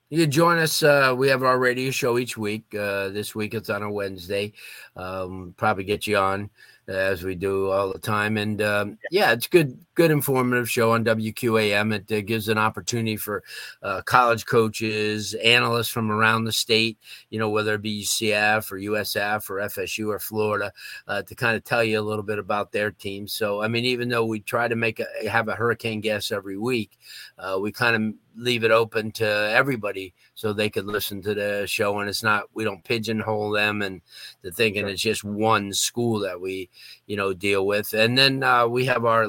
You 0.09 0.27
join 0.27 0.57
us. 0.57 0.83
Uh, 0.83 1.13
we 1.17 1.27
have 1.29 1.43
our 1.43 1.59
radio 1.59 1.91
show 1.91 2.17
each 2.17 2.37
week. 2.37 2.63
Uh, 2.73 3.09
this 3.09 3.35
week 3.35 3.53
it's 3.53 3.69
on 3.69 3.83
a 3.83 3.91
Wednesday. 3.91 4.53
Um, 4.95 5.53
probably 5.57 5.83
get 5.83 6.07
you 6.07 6.17
on 6.17 6.49
as 6.87 7.23
we 7.23 7.35
do 7.35 7.69
all 7.69 7.93
the 7.93 7.99
time. 7.99 8.37
And 8.37 8.61
um, 8.61 8.97
yeah, 9.11 9.31
it's 9.31 9.47
good, 9.47 9.79
good 9.99 10.11
informative 10.11 10.69
show 10.69 10.93
on 10.93 11.03
WQAM. 11.03 11.93
It 11.93 12.09
uh, 12.09 12.21
gives 12.21 12.47
an 12.47 12.57
opportunity 12.57 13.17
for 13.17 13.43
uh, 13.83 14.01
college 14.03 14.45
coaches, 14.45 15.33
analysts 15.33 15.89
from 15.89 16.09
around 16.09 16.45
the 16.45 16.53
state, 16.53 16.97
you 17.29 17.37
know, 17.37 17.49
whether 17.49 17.73
it 17.73 17.81
be 17.81 18.03
UCF 18.03 18.71
or 18.71 18.77
USF 18.77 19.49
or 19.49 19.55
FSU 19.57 20.07
or 20.07 20.17
Florida, 20.17 20.71
uh, 21.09 21.21
to 21.23 21.35
kind 21.35 21.57
of 21.57 21.65
tell 21.65 21.83
you 21.83 21.99
a 21.99 22.07
little 22.09 22.23
bit 22.23 22.39
about 22.39 22.71
their 22.71 22.91
team. 22.91 23.27
So, 23.27 23.61
I 23.61 23.67
mean, 23.67 23.83
even 23.83 24.07
though 24.07 24.23
we 24.23 24.39
try 24.39 24.69
to 24.69 24.75
make 24.77 25.01
a 25.01 25.29
have 25.29 25.49
a 25.49 25.55
hurricane 25.55 25.99
guest 25.99 26.31
every 26.31 26.57
week, 26.57 26.97
uh, 27.37 27.59
we 27.59 27.73
kind 27.73 27.95
of 27.97 28.13
leave 28.39 28.63
it 28.63 28.71
open 28.71 29.11
to 29.11 29.25
everybody 29.25 30.13
so 30.33 30.53
they 30.53 30.69
could 30.69 30.85
listen 30.85 31.21
to 31.21 31.33
the 31.33 31.65
show 31.67 31.99
and 31.99 32.09
it's 32.09 32.23
not 32.23 32.43
we 32.53 32.63
don't 32.63 32.83
pigeonhole 32.83 33.51
them 33.51 33.81
and 33.81 34.01
the 34.43 34.51
thinking 34.51 34.83
sure. 34.83 34.89
it's 34.89 35.01
just 35.01 35.23
one 35.23 35.73
school 35.73 36.19
that 36.19 36.39
we 36.39 36.69
you 37.05 37.17
know 37.17 37.33
deal 37.33 37.65
with 37.65 37.93
and 37.93 38.17
then 38.17 38.41
uh, 38.43 38.65
we 38.65 38.85
have 38.85 39.03
our 39.03 39.27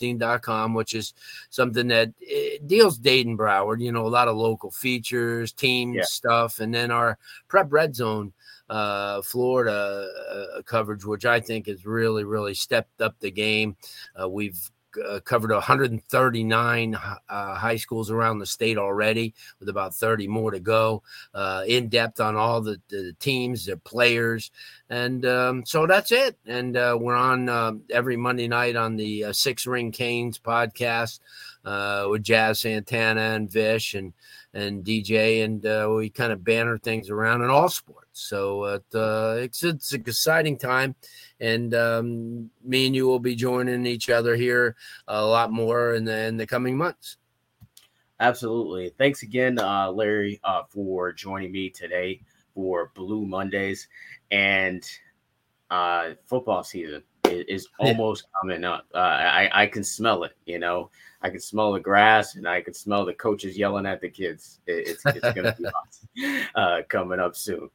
larryblustein.com 0.00 0.74
which 0.74 0.94
is 0.94 1.14
something 1.50 1.88
that 1.88 2.12
deals 2.66 2.98
dayton 2.98 3.36
broward 3.36 3.80
you 3.80 3.92
know 3.92 4.06
a 4.06 4.08
lot 4.08 4.28
of 4.28 4.36
local 4.36 4.70
features 4.70 5.52
team 5.52 5.92
yeah. 5.94 6.02
stuff 6.04 6.60
and 6.60 6.74
then 6.74 6.90
our 6.90 7.18
Prep 7.48 7.68
Redzone 7.68 8.32
uh, 8.68 9.22
Florida 9.22 10.06
uh, 10.30 10.62
coverage, 10.62 11.04
which 11.04 11.24
I 11.24 11.40
think 11.40 11.66
has 11.68 11.86
really, 11.86 12.24
really 12.24 12.54
stepped 12.54 13.00
up 13.00 13.18
the 13.18 13.30
game. 13.30 13.76
Uh, 14.20 14.28
we've 14.28 14.70
uh, 15.08 15.20
covered 15.20 15.50
139 15.50 16.94
uh, 16.94 17.54
high 17.54 17.76
schools 17.76 18.10
around 18.10 18.38
the 18.38 18.46
state 18.46 18.78
already, 18.78 19.34
with 19.60 19.68
about 19.68 19.94
30 19.94 20.28
more 20.28 20.50
to 20.50 20.60
go. 20.60 21.02
Uh, 21.34 21.62
in 21.66 21.88
depth 21.88 22.20
on 22.20 22.36
all 22.36 22.60
the, 22.60 22.80
the 22.88 23.14
teams, 23.20 23.66
their 23.66 23.76
players, 23.76 24.50
and 24.90 25.24
um, 25.26 25.64
so 25.66 25.86
that's 25.86 26.12
it. 26.12 26.36
And 26.46 26.76
uh, 26.76 26.96
we're 27.00 27.14
on 27.14 27.48
um, 27.48 27.82
every 27.90 28.16
Monday 28.16 28.48
night 28.48 28.76
on 28.76 28.96
the 28.96 29.24
uh, 29.24 29.32
Six 29.32 29.66
Ring 29.66 29.92
Canes 29.92 30.38
podcast 30.38 31.20
with 32.08 32.22
Jazz 32.22 32.60
Santana 32.60 33.20
and 33.20 33.50
Vish 33.50 33.94
and 33.94 34.12
and 34.54 34.82
DJ, 34.82 35.44
and 35.44 35.94
we 35.94 36.08
kind 36.08 36.32
of 36.32 36.42
banner 36.42 36.78
things 36.78 37.10
around 37.10 37.42
in 37.42 37.50
all 37.50 37.68
sports. 37.68 38.07
So 38.20 38.64
it's 38.64 39.62
it's 39.64 39.92
an 39.92 40.00
exciting 40.00 40.56
time 40.56 40.94
and 41.40 41.74
um, 41.74 42.50
me 42.64 42.86
and 42.86 42.94
you 42.94 43.06
will 43.06 43.20
be 43.20 43.34
joining 43.34 43.86
each 43.86 44.10
other 44.10 44.34
here 44.34 44.76
a 45.06 45.24
lot 45.24 45.52
more 45.52 45.94
in 45.94 46.04
the, 46.04 46.26
in 46.26 46.36
the 46.36 46.46
coming 46.46 46.76
months. 46.76 47.16
Absolutely. 48.20 48.90
Thanks 48.98 49.22
again, 49.22 49.58
uh, 49.60 49.90
Larry, 49.90 50.40
uh, 50.42 50.62
for 50.68 51.12
joining 51.12 51.52
me 51.52 51.70
today 51.70 52.20
for 52.52 52.90
Blu 52.94 53.24
Mondays. 53.24 53.86
And 54.32 54.84
uh, 55.70 56.10
football 56.26 56.64
season 56.64 57.04
is, 57.24 57.68
almost 57.78 58.26
coming 58.40 58.64
up. 58.64 58.86
Uh, 58.92 58.98
I, 58.98 59.50
I 59.52 59.66
can 59.66 59.84
smell 59.84 60.24
it, 60.24 60.32
you 60.46 60.58
know. 60.58 60.90
I 61.22 61.30
can 61.30 61.40
smell 61.40 61.72
the 61.72 61.80
grass 61.80 62.36
and 62.36 62.48
I 62.48 62.60
can 62.60 62.74
smell 62.74 63.04
the 63.04 63.14
coaches 63.14 63.56
yelling 63.56 63.86
at 63.86 64.00
the 64.00 64.08
kids. 64.08 64.60
It, 64.66 64.88
it's, 64.88 65.02
it's 65.06 65.34
going 65.34 65.54
to 65.54 65.56
be 66.16 66.42
uh, 66.54 66.82
coming 66.88 67.20
up 67.20 67.36
soon. 67.36 67.70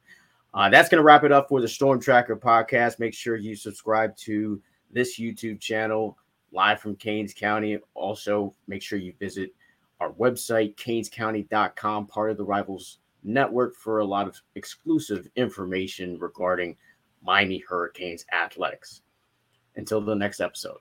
Uh, 0.54 0.70
that's 0.70 0.88
going 0.88 0.98
to 0.98 1.04
wrap 1.04 1.24
it 1.24 1.32
up 1.32 1.48
for 1.48 1.60
the 1.60 1.66
Storm 1.66 2.00
Tracker 2.00 2.36
podcast. 2.36 3.00
Make 3.00 3.12
sure 3.12 3.34
you 3.34 3.56
subscribe 3.56 4.16
to 4.18 4.62
this 4.92 5.18
YouTube 5.18 5.60
channel 5.60 6.16
live 6.52 6.80
from 6.80 6.94
Canes 6.94 7.34
County. 7.34 7.78
Also, 7.94 8.54
make 8.68 8.80
sure 8.80 8.98
you 8.98 9.12
visit 9.18 9.52
our 10.00 10.12
website, 10.12 10.76
canescounty.com, 10.76 12.06
part 12.06 12.30
of 12.30 12.36
the 12.36 12.44
Rivals 12.44 12.98
Network, 13.24 13.74
for 13.74 13.98
a 13.98 14.04
lot 14.04 14.28
of 14.28 14.40
exclusive 14.54 15.28
information 15.34 16.18
regarding 16.20 16.76
Miami 17.20 17.58
Hurricanes 17.68 18.24
athletics. 18.32 19.02
Until 19.76 20.00
the 20.00 20.14
next 20.14 20.40
episode. 20.40 20.78